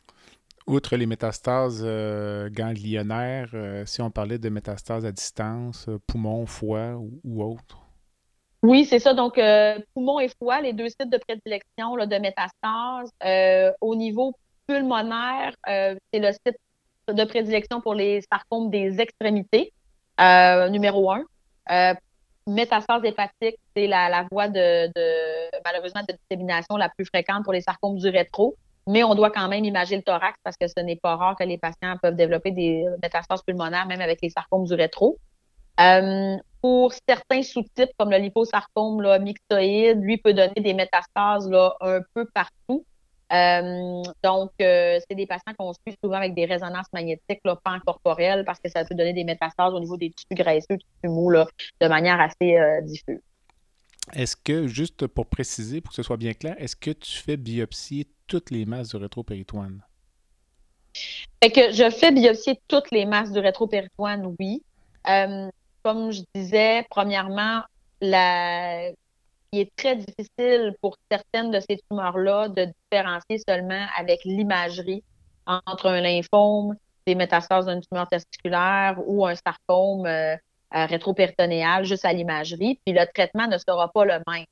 [0.67, 6.45] Outre les métastases euh, ganglionnaires, euh, si on parlait de métastases à distance, euh, poumon,
[6.45, 7.79] foie ou, autre?
[8.61, 9.13] Oui, c'est ça.
[9.13, 9.39] Donc,
[9.93, 13.09] poumon et foie, les deux sites de prédilection là, de métastases.
[13.79, 14.33] au niveau
[14.67, 16.57] pulmonaire, c'est le site
[17.07, 19.71] de prédilection pour les sarcomes des extrémités,
[20.69, 21.23] numéro un
[22.49, 24.87] métastase hépatique, c'est la, voie de,
[25.63, 28.55] malheureusement de dissémination la plus fréquente pour les sarcomes du rétro.
[28.87, 31.43] Mais on doit quand même imager le thorax parce que ce n'est pas rare que
[31.43, 35.17] les patients peuvent développer des métastases pulmonaires, même avec les sarcomes du rétro.
[35.79, 41.75] Euh, pour certains sous-types, comme le liposarcome là, mixtoïde, lui peut donner des métastases là,
[41.81, 42.83] un peu partout.
[43.31, 48.43] Euh, donc, euh, c'est des patients qu'on suit souvent avec des résonances magnétiques là, corporelles
[48.43, 51.47] parce que ça peut donner des métastases au niveau des tissus graisseux, tissus mous, là,
[51.79, 53.21] de manière assez euh, diffuse.
[54.13, 57.37] Est-ce que, juste pour préciser, pour que ce soit bien clair, est-ce que tu fais
[57.37, 59.83] biopsier toutes les masses du rétropéritoine?
[61.43, 64.63] Fait que je fais biopsier toutes les masses du rétropéritoine, oui.
[65.83, 67.61] comme je disais, premièrement,
[68.01, 68.89] la,
[69.51, 75.03] il est très difficile pour certaines de ces tumeurs-là de différencier seulement avec l'imagerie
[75.45, 76.75] entre un lymphome,
[77.07, 80.35] des métastases d'une tumeur testiculaire ou un sarcome euh,
[80.71, 82.79] rétropéritonéal juste à l'imagerie.
[82.85, 84.45] Puis le traitement ne sera pas le même.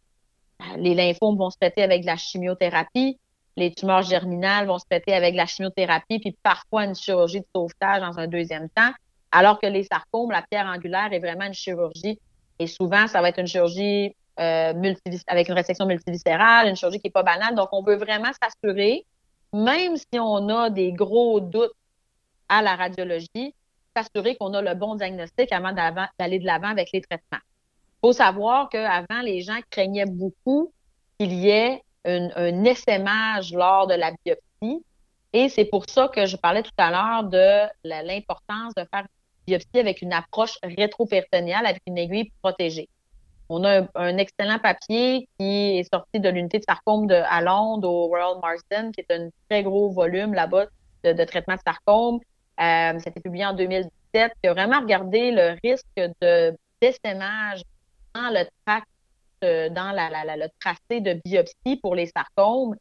[0.77, 3.19] Les lymphomes vont se traiter avec de la chimiothérapie.
[3.55, 7.47] Les tumeurs germinales vont se traiter avec de la chimiothérapie, puis parfois une chirurgie de
[7.55, 8.91] sauvetage dans un deuxième temps.
[9.31, 12.19] Alors que les sarcomes, la pierre angulaire est vraiment une chirurgie.
[12.60, 14.93] Et souvent, ça va être une chirurgie euh,
[15.28, 17.56] avec une résection multiviscérale, une chirurgie qui n'est pas banale.
[17.56, 19.06] Donc, on veut vraiment s'assurer,
[19.54, 21.73] même si on a des gros doutes
[22.50, 23.56] à la radiologie,
[23.95, 27.41] s'assurer qu'on a le bon diagnostic avant d'aller de l'avant avec les traitements.
[27.41, 30.71] Il faut savoir qu'avant, les gens craignaient beaucoup
[31.19, 34.84] qu'il y ait un, essaimage lors de la biopsie.
[35.34, 39.08] Et c'est pour ça que je parlais tout à l'heure de l'importance de faire une
[39.47, 42.88] biopsie avec une approche rétro-péritonéale, avec une aiguille protégée.
[43.49, 47.89] On a un, excellent papier qui est sorti de l'unité de sarcome de, à Londres
[47.89, 50.65] au World Marsden, qui est un très gros volume là-bas
[51.03, 52.19] de, traitement de sarcome.
[52.60, 57.62] Euh, publié en 2017, qui a vraiment regardé le risque de d'essaimage
[58.13, 58.88] dans le tract,
[59.43, 60.10] euh, dans la,
[60.60, 62.75] tracé de biopsie pour les sarcomes.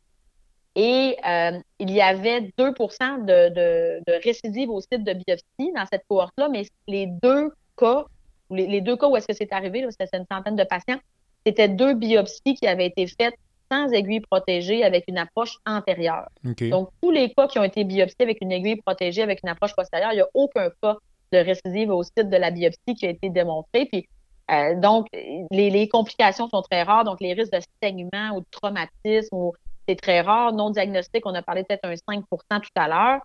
[0.75, 5.87] Et euh, il y avait 2 de, de, de récidives au site de biopsie dans
[5.91, 8.05] cette cohorte-là, mais les deux cas
[8.51, 10.99] les, deux cas où est-ce que c'est arrivé, c'était une centaine de patients,
[11.45, 13.35] c'était deux biopsies qui avaient été faites
[13.71, 16.29] sans aiguille protégée avec une approche antérieure.
[16.71, 19.75] Donc, tous les cas qui ont été biopsiés avec une aiguille protégée avec une approche
[19.75, 20.97] postérieure, il n'y a aucun cas
[21.33, 23.87] de récidive au site de la biopsie qui a été démontré.
[23.87, 24.09] Puis,
[24.51, 25.09] euh, donc,
[25.51, 27.05] les, complications sont très rares.
[27.05, 29.51] Donc, les risques de saignement ou de traumatisme,
[29.89, 30.53] c'est très rare.
[30.53, 33.21] Non diagnostic, on a parlé peut-être un 5 tout à l'heure.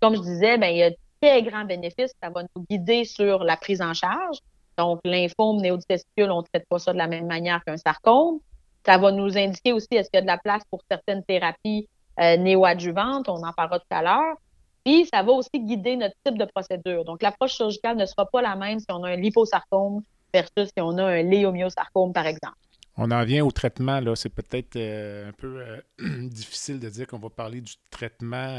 [0.00, 2.12] Comme je disais, ben, il y a très grand bénéfice.
[2.22, 4.38] Ça va nous guider sur la prise en charge.
[4.78, 8.38] Donc, lymphome, néoditesticule, on ne traite pas ça de la même manière qu'un sarcome.
[8.84, 11.88] Ça va nous indiquer aussi est-ce qu'il y a de la place pour certaines thérapies
[12.20, 14.36] euh, néoadjuvantes, on en parlera tout à l'heure.
[14.84, 17.04] Puis, ça va aussi guider notre type de procédure.
[17.04, 20.02] Donc, l'approche chirurgicale ne sera pas la même si on a un liposarcome
[20.34, 22.56] versus si on a un léomyosarcome, par exemple.
[22.96, 24.00] On en vient au traitement.
[24.00, 25.80] Là, c'est peut-être euh, un peu euh,
[26.28, 28.58] difficile de dire qu'on va parler du traitement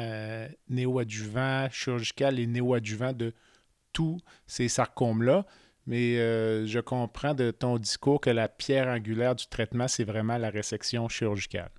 [0.70, 3.34] néoadjuvant, chirurgical et néoadjuvant de
[3.92, 5.46] tous ces sarcomes-là.
[5.86, 10.38] Mais euh, je comprends de ton discours que la pierre angulaire du traitement, c'est vraiment
[10.38, 11.72] la résection chirurgicale.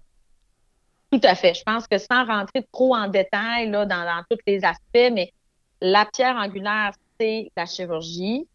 [1.11, 1.55] Tout à fait.
[1.55, 5.33] Je pense que sans rentrer trop en détail là, dans, tous les aspects, mais
[5.81, 8.47] la pierre angulaire, c'est la chirurgie.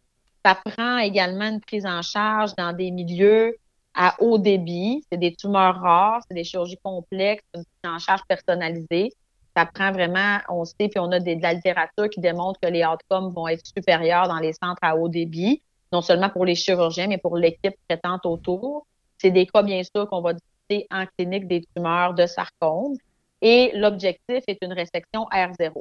[0.44, 3.56] Ça prend également une prise en charge dans des milieux
[3.94, 5.04] à haut débit.
[5.10, 9.12] C'est des tumeurs rares, c'est des chirurgies complexes, une prise en charge personnalisée
[9.56, 12.84] ça prend vraiment, on sait, puis on a de la littérature qui démontre que les
[12.84, 17.08] outcomes vont être supérieurs dans les centres à haut débit, non seulement pour les chirurgiens,
[17.08, 18.86] mais pour l'équipe traitante autour.
[19.18, 22.94] C'est des cas, bien sûr, qu'on va discuter en clinique des tumeurs de sarcome.
[23.42, 25.72] Et l'objectif est une résection R0.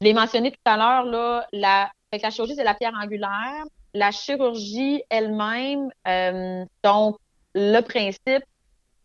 [0.00, 1.90] Je l'ai mentionné tout à l'heure, là, la,
[2.30, 3.64] chirurgie, c'est la pierre angulaire.
[3.94, 7.16] La chirurgie elle-même, euh, donc,
[7.54, 8.44] le principe,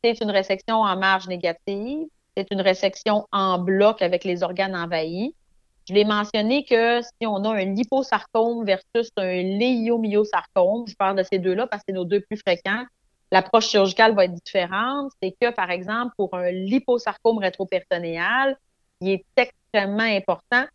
[0.03, 2.07] c'est une résection en marge négative
[2.37, 5.33] c'est une résection en bloc avec les organes envahis.
[5.89, 11.23] Je l'ai mentionné que si on a un liposarcome versus un léiomyosarcome, je parle de
[11.23, 12.83] ces deux-là parce que c'est nos deux plus fréquents,
[13.31, 15.11] l'approche chirurgicale va être différente.
[15.21, 18.55] C'est que, par exemple, pour un liposarcome rétropéritonéal,
[19.01, 20.65] il est extrêmement important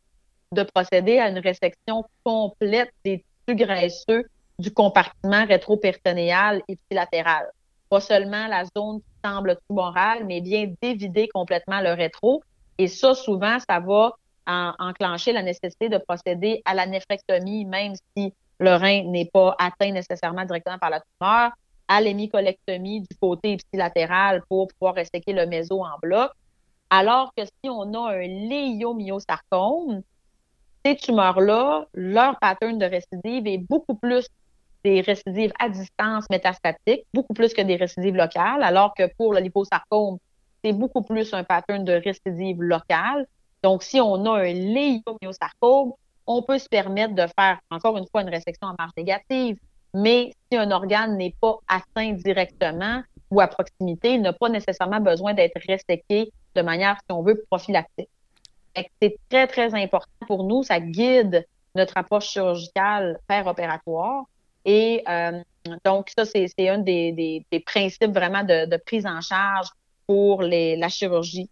[0.51, 4.25] de procéder à une résection complète des tissus graisseux
[4.59, 7.47] du compartiment rétropéritonéal ipsilatéral.
[7.89, 12.43] Pas seulement la zone semble tumoral, mais bien d'évider complètement le rétro.
[12.79, 14.13] Et ça, souvent, ça va
[14.47, 19.93] enclencher la nécessité de procéder à la néphrectomie, même si le rein n'est pas atteint
[19.93, 21.53] nécessairement directement par la tumeur,
[21.89, 26.31] à l'hémicolectomie du côté ipsilatéral pour pouvoir resséquer le méso en bloc.
[26.91, 30.03] Alors que si on a un léiomyosarcome,
[30.85, 34.27] ces tumeurs-là, leur pattern de récidive est beaucoup plus
[34.85, 39.41] des récidives à distance métastatiques, beaucoup plus que des récidives locales, alors que pour le
[39.41, 40.19] liposarcome,
[40.65, 43.27] c'est beaucoup plus un pattern de récidive locale.
[43.63, 45.93] Donc, si on a un léiomyosarcome,
[46.27, 49.57] on peut se permettre de faire, encore une fois, une résection en marge négative,
[49.95, 55.01] mais si un organe n'est pas atteint directement ou à proximité, il n'a pas nécessairement
[55.01, 58.09] besoin d'être resséqué de manière, si on veut, prophylactique.
[59.01, 60.63] C'est très, très important pour nous.
[60.63, 64.25] Ça guide notre approche chirurgicale opératoire
[64.65, 65.43] et euh,
[65.85, 69.69] donc, ça, c'est un des, principes vraiment de, prise en charge
[70.07, 71.49] pour les, la chirurgie.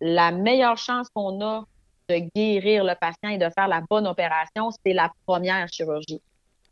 [0.00, 1.64] La meilleure chance qu'on a
[2.08, 6.20] de guérir le patient et de faire la bonne opération, c'est la première chirurgie.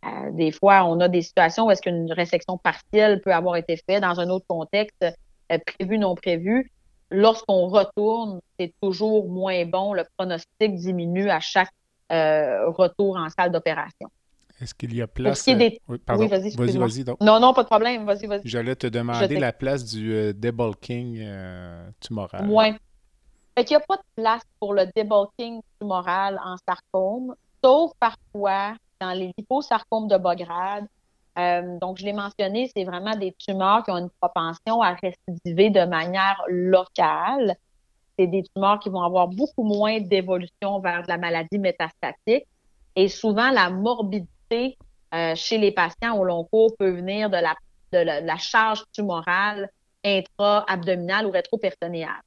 [0.04, 3.76] Euh, des fois, on a des situations où est-ce qu'une résection partielle peut avoir été
[3.76, 5.04] faite dans un autre contexte,
[5.52, 6.72] euh, prévu, non prévu.
[7.10, 9.92] Lorsqu'on retourne, c'est toujours moins bon.
[9.92, 11.70] Le pronostic diminue à chaque
[12.10, 14.10] retour en salle d'opération.
[14.60, 15.44] Est-ce qu'il y a place.
[15.46, 15.80] Des...
[15.88, 16.26] Oui, pardon.
[16.26, 18.04] vas-y, vas-y, vas-y Non, non, pas de problème.
[18.04, 18.42] Vas-y, vas-y.
[18.44, 22.46] J'allais te demander la place du euh, debulking euh, tumoral.
[22.48, 22.72] Oui.
[23.56, 27.34] Fait qu'il n'y a pas de place pour le debulking tumoral en sarcome,
[27.64, 30.86] sauf parfois dans les liposarcomes de bas grade.
[31.38, 35.70] Euh, donc, je l'ai mentionné, c'est vraiment des tumeurs qui ont une propension à récidiver
[35.70, 37.56] de manière locale.
[38.18, 42.46] C'est des tumeurs qui vont avoir beaucoup moins d'évolution vers de la maladie métastatique.
[42.94, 47.38] Et souvent, la morbidité chez les patients au long cours peut venir de
[47.92, 49.70] la, charge tumorale
[50.04, 52.22] intra-abdominale ou rétro-péritonéale.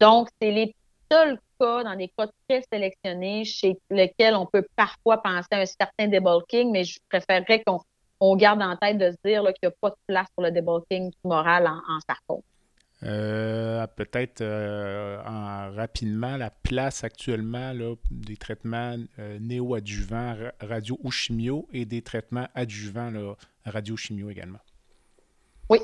[0.00, 0.74] Donc, c'est les
[1.10, 5.66] seuls cas, dans des cas très sélectionnés, chez lesquels on peut parfois penser à un
[5.66, 9.74] certain debulking, mais je préférerais qu'on garde en tête de se dire qu'il n'y a
[9.80, 11.78] pas de place pour le debulking tumoral en,
[12.28, 12.42] en.
[13.04, 15.20] Euh, peut-être euh,
[15.74, 17.72] rapidement la place actuellement
[18.10, 23.10] des traitements euh, néoadjuvants radio ou chimio et des traitements adjuvants
[23.64, 24.60] radio chimio également.
[25.68, 25.78] Oui.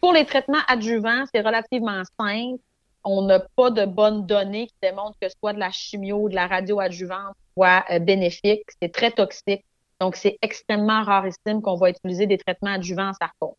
[0.00, 2.60] pour les traitements adjuvants, c'est relativement simple.
[3.04, 6.34] On n'a pas de bonnes données qui démontrent que soit de la chimio ou de
[6.34, 8.64] la radio adjuvante soit bénéfique.
[8.82, 9.64] C'est très toxique.
[10.00, 13.54] Donc, c'est extrêmement rarissime qu'on va utiliser des traitements adjuvants en sarcome.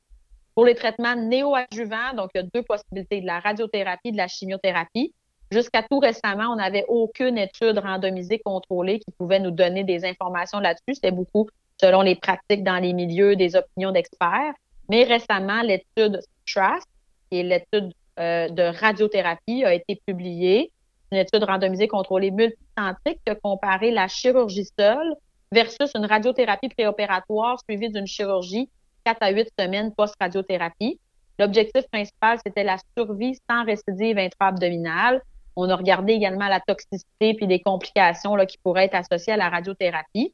[0.58, 4.28] Pour les traitements néoadjuvants, donc il y a deux possibilités, de la radiothérapie, de la
[4.28, 5.14] chimiothérapie.
[5.52, 10.60] Jusqu'à tout récemment, on n'avait aucune étude randomisée contrôlée qui pouvait nous donner des informations
[10.60, 10.96] là-dessus.
[10.96, 11.48] C'était beaucoup
[11.80, 14.56] selon les pratiques dans les milieux, des opinions d'experts.
[14.90, 16.80] Mais récemment, l'étude STRAS,
[17.30, 20.72] qui est l'étude euh, de radiothérapie, a été publiée.
[21.12, 25.14] Une étude randomisée contrôlée multicentrique qui a comparé la chirurgie seule
[25.52, 28.72] versus une radiothérapie préopératoire suivie d'une chirurgie
[29.08, 31.00] 4 à 8 semaines post-radiothérapie.
[31.40, 35.22] L'objectif principal, c'était la survie sans récidive intra-abdominale.
[35.56, 39.38] On a regardé également la toxicité puis des complications là, qui pourraient être associées à
[39.38, 40.34] la radiothérapie.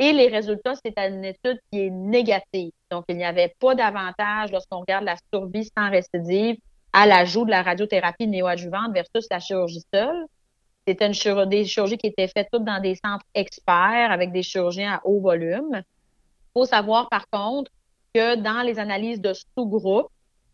[0.00, 2.72] Et les résultats, c'est une étude qui est négative.
[2.90, 6.56] Donc, il n'y avait pas d'avantage lorsqu'on regarde la survie sans récidive
[6.92, 10.26] à l'ajout de la radiothérapie néoadjuvante versus la chirurgie seule.
[10.88, 14.94] C'était une des chirurgies qui étaient faites toutes dans des centres experts avec des chirurgiens
[14.94, 15.70] à haut volume.
[15.74, 17.70] Il faut savoir, par contre,
[18.14, 20.08] que dans les analyses de sous-groupes,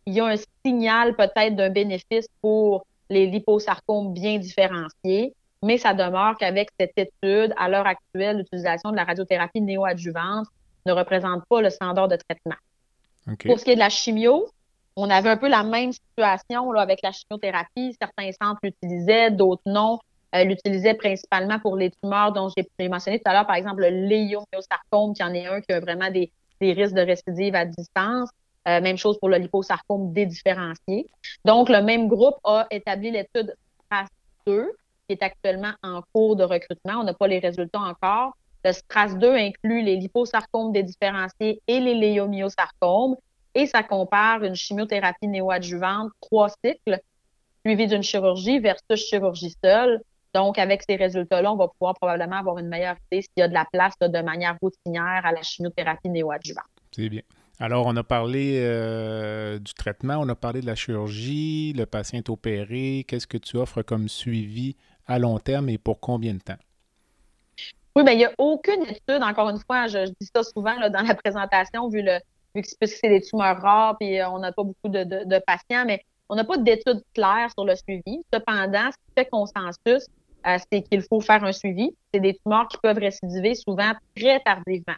[0.06, 5.92] il y a un signal peut-être d'un bénéfice pour les liposarcomes bien différenciés, mais ça
[5.92, 10.46] demeure qu'avec cette étude, à l'heure actuelle, l'utilisation de la radiothérapie néoadjuvante
[10.86, 12.56] ne représente pas le standard de traitement.
[13.44, 14.48] Pour ce qui est de la chimio,
[14.96, 17.94] on avait un peu la même situation là, avec la chimiothérapie.
[18.00, 19.98] Certains centres l'utilisaient, d'autres non.
[20.34, 23.88] Euh, l'utilisaient principalement pour les tumeurs dont j'ai mentionné tout à l'heure, par exemple le
[23.88, 26.30] léomyosarcome, qui en est un qui a vraiment des,
[26.60, 28.30] des risques de récidive à distance.
[28.66, 31.06] Euh, même chose pour le liposarcome dédifférencié.
[31.44, 33.54] Donc, le même groupe a établi l'étude
[33.84, 34.08] STRAS
[34.46, 34.72] 2,
[35.08, 37.00] qui est actuellement en cours de recrutement.
[37.00, 38.36] On n'a pas les résultats encore.
[38.64, 43.16] Le STRAS 2 inclut les liposarcomes dédifférenciés et les léomyosarcomes
[43.58, 47.00] et ça compare une chimiothérapie néoadjuvante, trois cycles,
[47.64, 50.00] suivi d'une chirurgie versus chirurgie seule.
[50.38, 53.48] Donc, avec ces résultats-là, on va pouvoir probablement avoir une meilleure idée s'il y a
[53.48, 56.64] de la place de manière routinière à la chimiothérapie néoadjuvante.
[56.92, 57.22] C'est bien.
[57.58, 62.18] Alors, on a parlé euh, du traitement, on a parlé de la chirurgie, le patient
[62.18, 63.04] est opéré.
[63.08, 64.76] Qu'est-ce que tu offres comme suivi
[65.08, 66.62] à long terme et pour combien de temps?
[67.96, 71.02] Oui, bien, il n'y a aucune étude, encore une fois, je, dis ça souvent dans
[71.02, 72.20] la présentation, vu, le,
[72.54, 75.84] vu que c'est des tumeurs rares et euh, on n'a pas beaucoup de, de patients,
[75.84, 78.22] mais on n'a pas d'études claires sur le suivi.
[78.32, 80.06] Cependant, ce qui fait consensus,
[80.46, 81.90] euh, c'est qu'il faut faire un suivi.
[82.12, 84.96] C'est des tumeurs qui peuvent récidiver souvent très tardivement.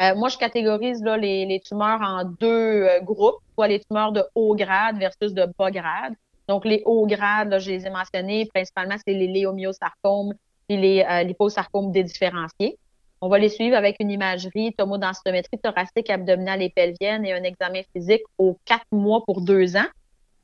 [0.00, 4.22] Euh, moi, je catégorise là, les, tumeurs en deux euh, groupes, soit les tumeurs de
[4.34, 6.14] haut grade versus de bas grade.
[6.48, 10.34] Donc, les hauts grades, là, je les ai mentionnés, principalement, c'est les léomyosarcomes
[10.68, 12.76] et les liposarcomes dédifférenciés.
[13.20, 17.80] On va les suivre avec une imagerie, tomodensitométrie thoracique, abdominale et pelvienne et un examen
[17.92, 19.86] physique aux quatre mois pour deux ans.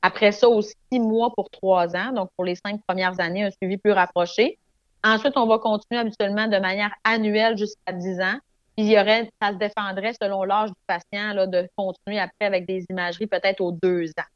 [0.05, 2.11] Après ça, aussi six mois pour trois ans.
[2.11, 4.59] Donc, pour les cinq premières années, un suivi plus rapproché.
[5.01, 8.37] Ensuite, on va continuer habituellement de manière annuelle jusqu'à dix ans.
[8.75, 12.45] Puis, il y aurait, ça se défendrait selon l'âge du patient là, de continuer après
[12.45, 14.29] avec des imageries peut-être aux deux ans.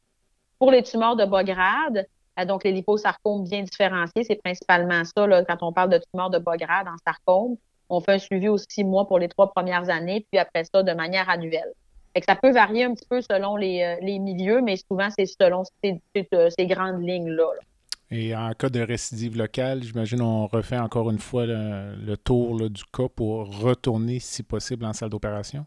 [0.58, 2.06] Pour les tumeurs de bas grade,
[2.40, 6.30] euh, donc les liposarcomes bien différenciés, c'est principalement ça là, quand on parle de tumeurs
[6.30, 7.56] de bas grade en sarcome.
[7.90, 10.82] On fait un suivi aux six mois pour les trois premières années, puis après ça,
[10.82, 11.72] de manière annuelle
[12.26, 16.00] ça peut varier un petit peu selon les, euh, milieux, mais souvent, c'est selon ces,
[16.34, 17.48] euh, grandes lignes-là.
[18.10, 22.82] Et en cas de récidive locale, j'imagine on refait encore une fois le, tour du
[22.84, 25.66] cas pour retourner, si possible, en salle d'opération?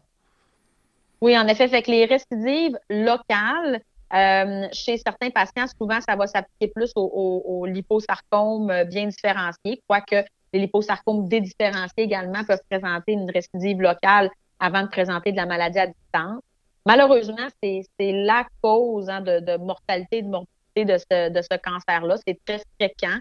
[1.20, 1.68] Oui, en effet.
[1.68, 3.80] Fait que les récidives locales,
[4.12, 10.60] euh, chez certains patients, souvent, ça va s'appliquer plus aux, liposarcomes bien différenciés, quoique les
[10.60, 14.30] liposarcomes dédifférenciés également peuvent présenter une récidive locale
[14.62, 16.40] avant de présenter de la maladie à distance.
[16.86, 22.14] Malheureusement, c'est la cause hein, de, mortalité de morbidité de ce, de ce cancer-là.
[22.24, 23.18] C'est très fréquent.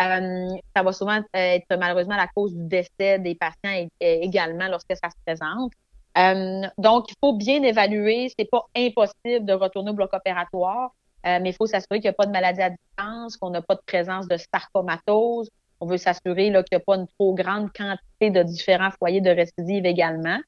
[0.00, 5.10] Euh, ça va souvent être malheureusement la cause du décès des patients également lorsque ça
[5.10, 5.72] se présente.
[6.16, 8.32] Euh, donc, il faut bien évaluer.
[8.38, 10.92] C'est pas impossible de retourner au bloc opératoire,
[11.26, 13.62] euh, mais il faut s'assurer qu'il n'y a pas de maladie à distance, qu'on n'a
[13.62, 15.50] pas de présence de sarcomatose.
[15.80, 19.30] On veut s'assurer qu'il n'y a pas une trop grande quantité de différents foyers de
[19.30, 20.38] récidive également.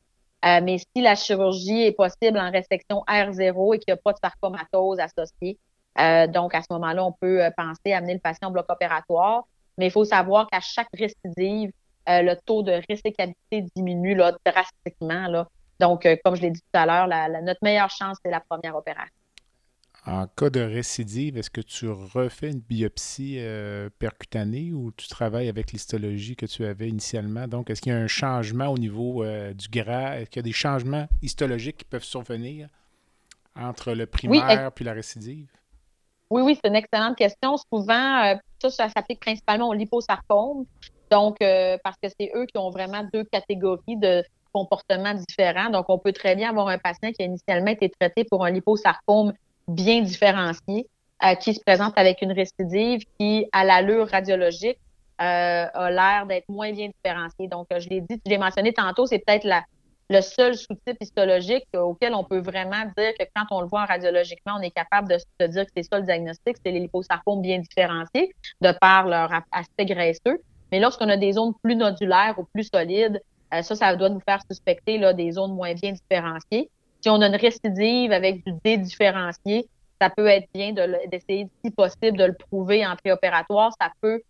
[0.42, 4.18] Mais si la chirurgie est possible en résection R0 et qu'il n'y a pas de
[4.22, 5.58] sarcomatose associée,
[6.32, 9.44] donc à ce moment-là, on peut penser à amener le patient au bloc opératoire.
[9.78, 11.70] Mais il faut savoir qu'à chaque récidive,
[12.06, 15.26] le taux de résécabilité diminue là, drastiquement.
[15.26, 15.48] Là.
[15.80, 17.08] Donc, comme je l'ai dit tout à l'heure,
[17.42, 19.12] notre meilleure chance, c'est la première opération.
[20.08, 25.48] En cas de récidive, est-ce que tu refais une biopsie euh, percutanée ou tu travailles
[25.48, 27.48] avec l'histologie que tu avais initialement?
[27.48, 30.20] Donc, est-ce qu'il y a un changement au niveau euh, du gras?
[30.20, 32.68] Est-ce qu'il y a des changements histologiques qui peuvent survenir
[33.56, 35.48] entre le primaire puis la récidive?
[36.30, 37.56] Oui, oui, c'est une excellente question.
[37.56, 40.66] Souvent, euh, ça, ça s'applique principalement aux liposarcomes.
[41.10, 45.70] Donc, parce que c'est eux qui ont vraiment deux catégories de comportements différents.
[45.70, 48.50] Donc, on peut très bien avoir un patient qui a initialement été traité pour un
[48.50, 49.32] liposarcome
[49.68, 50.86] bien différencié,
[51.24, 54.78] euh, qui se présente avec une récidive qui, à l'allure radiologique,
[55.20, 57.48] euh, a l'air d'être moins bien différencié.
[57.48, 59.64] Donc, je l'ai dit, je l'ai mentionné tantôt, c'est peut-être la,
[60.08, 64.54] le seul sous-type histologique auquel on peut vraiment dire que quand on le voit radiologiquement,
[64.58, 67.58] on est capable de se dire que c'est ça le diagnostic, c'est les liposarcomes bien
[67.58, 70.40] différenciés de par leur aspect graisseux.
[70.70, 73.20] Mais lorsqu'on a des zones plus nodulaires ou plus solides,
[73.54, 76.70] euh, ça, ça doit nous faire suspecter là, des zones moins bien différenciées.
[77.06, 79.68] Si on a une récidive avec du dédifférencié,
[80.00, 83.70] ça peut être bien d'essayer, si possible, de le prouver en préopératoire.
[83.80, 84.22] Ça peut,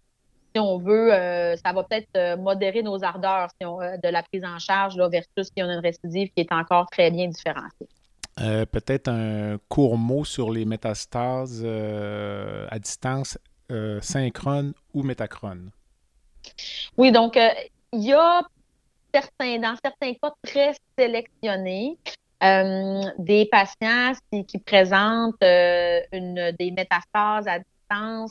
[0.54, 4.44] si on veut, euh, ça va peut-être euh, modérer nos ardeurs euh, de la prise
[4.44, 7.88] en charge là, versus si on a une récidive qui est encore très bien différenciée.
[8.70, 13.38] peut-être un court mot sur les métastases à distance
[14.02, 15.70] synchrone ou métachrone.
[16.98, 17.38] Oui, donc
[17.94, 18.42] il y a
[19.14, 21.96] certains, dans certains cas très sélectionnés,
[22.46, 28.30] euh, des patients qui, présentent euh, des métastases à distance,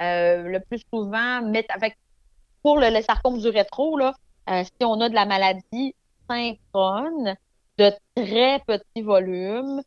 [0.00, 1.96] euh, le plus souvent, avec,
[2.62, 4.14] pour le, sarcome du rétro, là,
[4.48, 5.94] si on a de la maladie
[6.28, 7.36] synchrone,
[7.78, 9.82] de très petits volumes,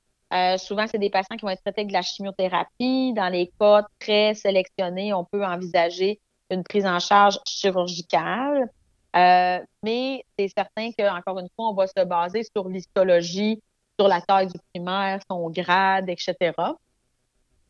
[0.57, 3.13] souvent, c'est des patients qui vont être traités avec de la chimiothérapie.
[3.13, 6.19] Dans les cas très sélectionnés, on peut envisager
[6.49, 8.69] une prise en charge chirurgicale.
[9.17, 13.61] Euh, mais c'est certain qu'encore une fois, on va se baser sur l'histologie,
[13.99, 16.53] sur la taille du primaire, son grade, etc.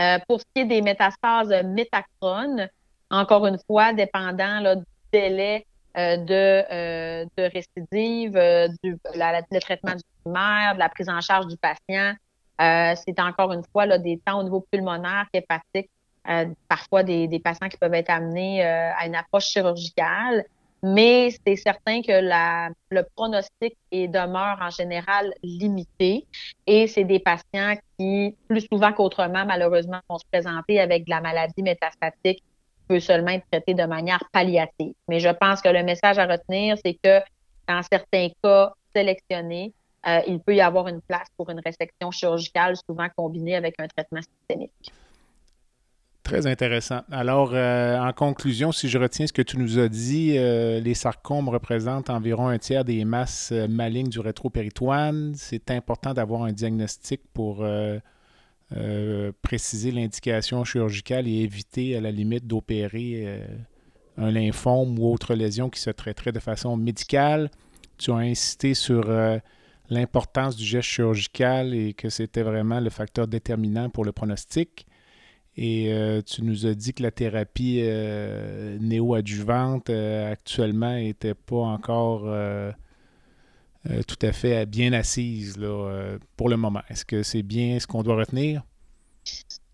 [0.01, 2.67] Euh, pour ce qui est des métastases métachrones,
[3.09, 5.65] encore une fois, dépendant du délai
[5.97, 8.33] euh, de, de, récidive,
[8.83, 12.13] du le traitement du primaire, de la prise en charge du patient,
[12.59, 15.89] c'est encore une fois des temps au niveau pulmonaire, hépatique,
[16.67, 20.43] parfois des, patients qui peuvent être amenés à une approche chirurgicale
[20.83, 26.25] mais c'est certain que la, le pronostic est, demeure en général limité
[26.65, 31.21] et c'est des patients qui, plus souvent qu'autrement, malheureusement, vont se présenter avec de la
[31.21, 34.93] maladie métastatique qui peut seulement être traitée de manière palliative.
[35.07, 37.19] Mais je pense que le message à retenir, c'est que
[37.67, 39.73] dans certains cas sélectionnés,
[40.07, 43.87] euh, il peut y avoir une place pour une résection chirurgicale, souvent combinée avec un
[43.87, 44.93] traitement systémique.
[46.27, 47.03] Très intéressant.
[47.09, 50.93] Alors, euh, en conclusion, si je retiens ce que tu nous as dit, euh, les
[50.93, 55.31] sarcomes représentent environ un tiers des masses euh, malignes du rétropéritoine.
[55.37, 57.65] C'est important d'avoir un diagnostic pour
[59.41, 63.39] préciser l'indication chirurgicale et éviter, à la limite, d'opérer
[64.17, 67.49] un lymphome ou autre lésion qui se traiterait de façon médicale.
[67.97, 69.09] Tu as insisté sur
[69.89, 74.86] l'importance du geste chirurgical et que c'était vraiment le facteur déterminant pour le pronostic.
[75.57, 81.57] Et euh, tu nous as dit que la thérapie euh, néo-adjuvante euh, actuellement n'était pas
[81.57, 82.31] encore
[84.05, 86.81] tout à fait bien assise là, pour le moment.
[86.89, 88.61] Est-ce que c'est bien ce qu'on doit retenir?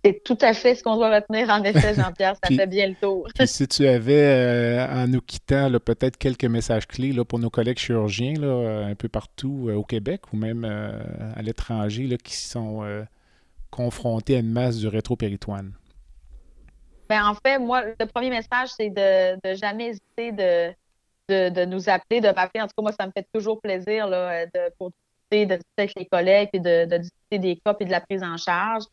[0.05, 2.35] C'est tout à fait ce qu'on doit retenir, en effet, Jean-Pierre.
[2.43, 3.27] Ça fait bien le tour.
[3.33, 7.79] puis si tu avais, en nous quittant, peut-être quelques messages clés là, pour nos collègues
[7.79, 12.83] chirurgiens là, un peu partout au Québec ou même à l'étranger qui sont
[13.73, 15.73] confrontés à une masse du rétropéritoine?
[17.09, 22.21] Ben, en fait, moi, le premier message, c'est de, de jamais hésiter de, nous appeler,
[22.21, 22.61] de m'appeler.
[22.61, 24.91] En tout cas, moi, ça me fait toujours plaisir là, de, pour
[25.31, 28.83] discuter, avec les collègues et de, discuter des cas et de la prise en charge.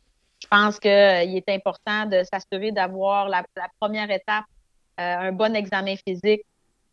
[0.43, 3.45] Je pense qu'il euh, est important de s'assurer d'avoir la,
[3.79, 4.45] première étape,
[4.99, 6.43] euh, un bon examen physique,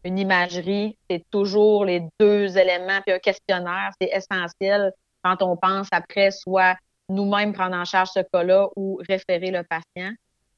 [0.03, 0.97] une imagerie.
[1.09, 4.91] C'est toujours les deux éléments, puis un questionnaire, c'est essentiel
[5.23, 6.75] quand on pense après soit
[7.09, 10.13] nous-mêmes prendre en charge ce cas-là ou référer le patient.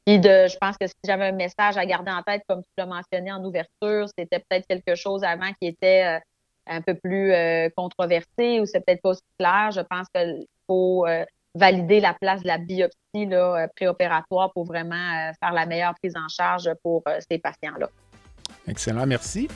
[0.05, 2.69] Puis de, je pense que si j'avais un message à garder en tête, comme tu
[2.77, 6.19] l'as mentionné en ouverture, c'était peut-être quelque chose avant qui était euh,
[6.67, 9.71] un peu plus euh, controversé ou c'est peut-être pas aussi clair.
[9.71, 15.31] Je pense qu'il faut euh, valider la place de la biopsie là, préopératoire pour vraiment
[15.39, 17.89] faire la meilleure prise en charge pour ces patients-là.
[18.67, 19.47] Excellent, merci.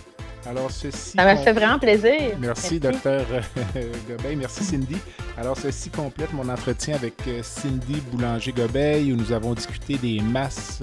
[0.45, 1.11] Alors, ceci.
[1.17, 2.37] Ça m'a fait vraiment plaisir.
[2.39, 3.25] Merci, docteur
[4.07, 4.35] Gobeil.
[4.35, 4.97] Merci, Cindy.
[5.37, 10.81] Alors, ceci complète mon entretien avec Cindy Boulanger-Gobeil où nous avons discuté des masses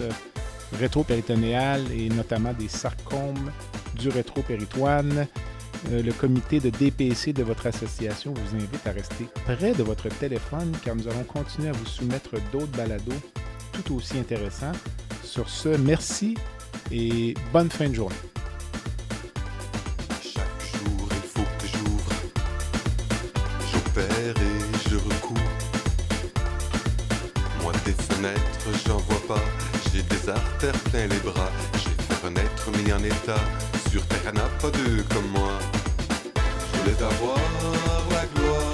[0.79, 3.51] rétropéritonéales et notamment des sarcomes
[3.95, 5.27] du rétropéritoine.
[5.91, 10.09] Euh, le comité de DPC de votre association vous invite à rester près de votre
[10.09, 13.13] téléphone car nous allons continuer à vous soumettre d'autres balados
[13.73, 14.73] tout aussi intéressants.
[15.25, 16.37] Sur ce, merci
[16.91, 18.17] et bonne fin de journée.
[29.93, 31.51] J'ai des artères plein les bras.
[31.75, 33.41] J'ai fait renaître, mis en état.
[33.91, 35.59] Sur terre, n'a pas deux comme moi.
[36.73, 37.37] Je voulais avoir
[38.11, 38.73] la gloire.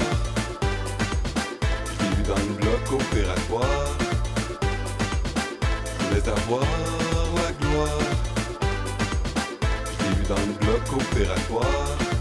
[2.01, 3.97] Je vu dans le bloc opératoire.
[5.99, 6.67] Je voulais avoir
[7.37, 8.01] la gloire.
[9.99, 12.16] Je vu dans le bloc opératoire.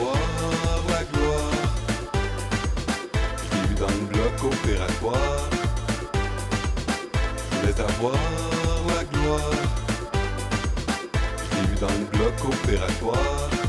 [0.00, 0.14] Avoir
[0.88, 1.50] la gloire.
[3.50, 5.50] Je l'ai dans le bloc opératoire.
[7.50, 8.14] Je voulais avoir
[8.86, 9.60] la gloire.
[11.50, 13.67] Je l'ai dans le bloc opératoire.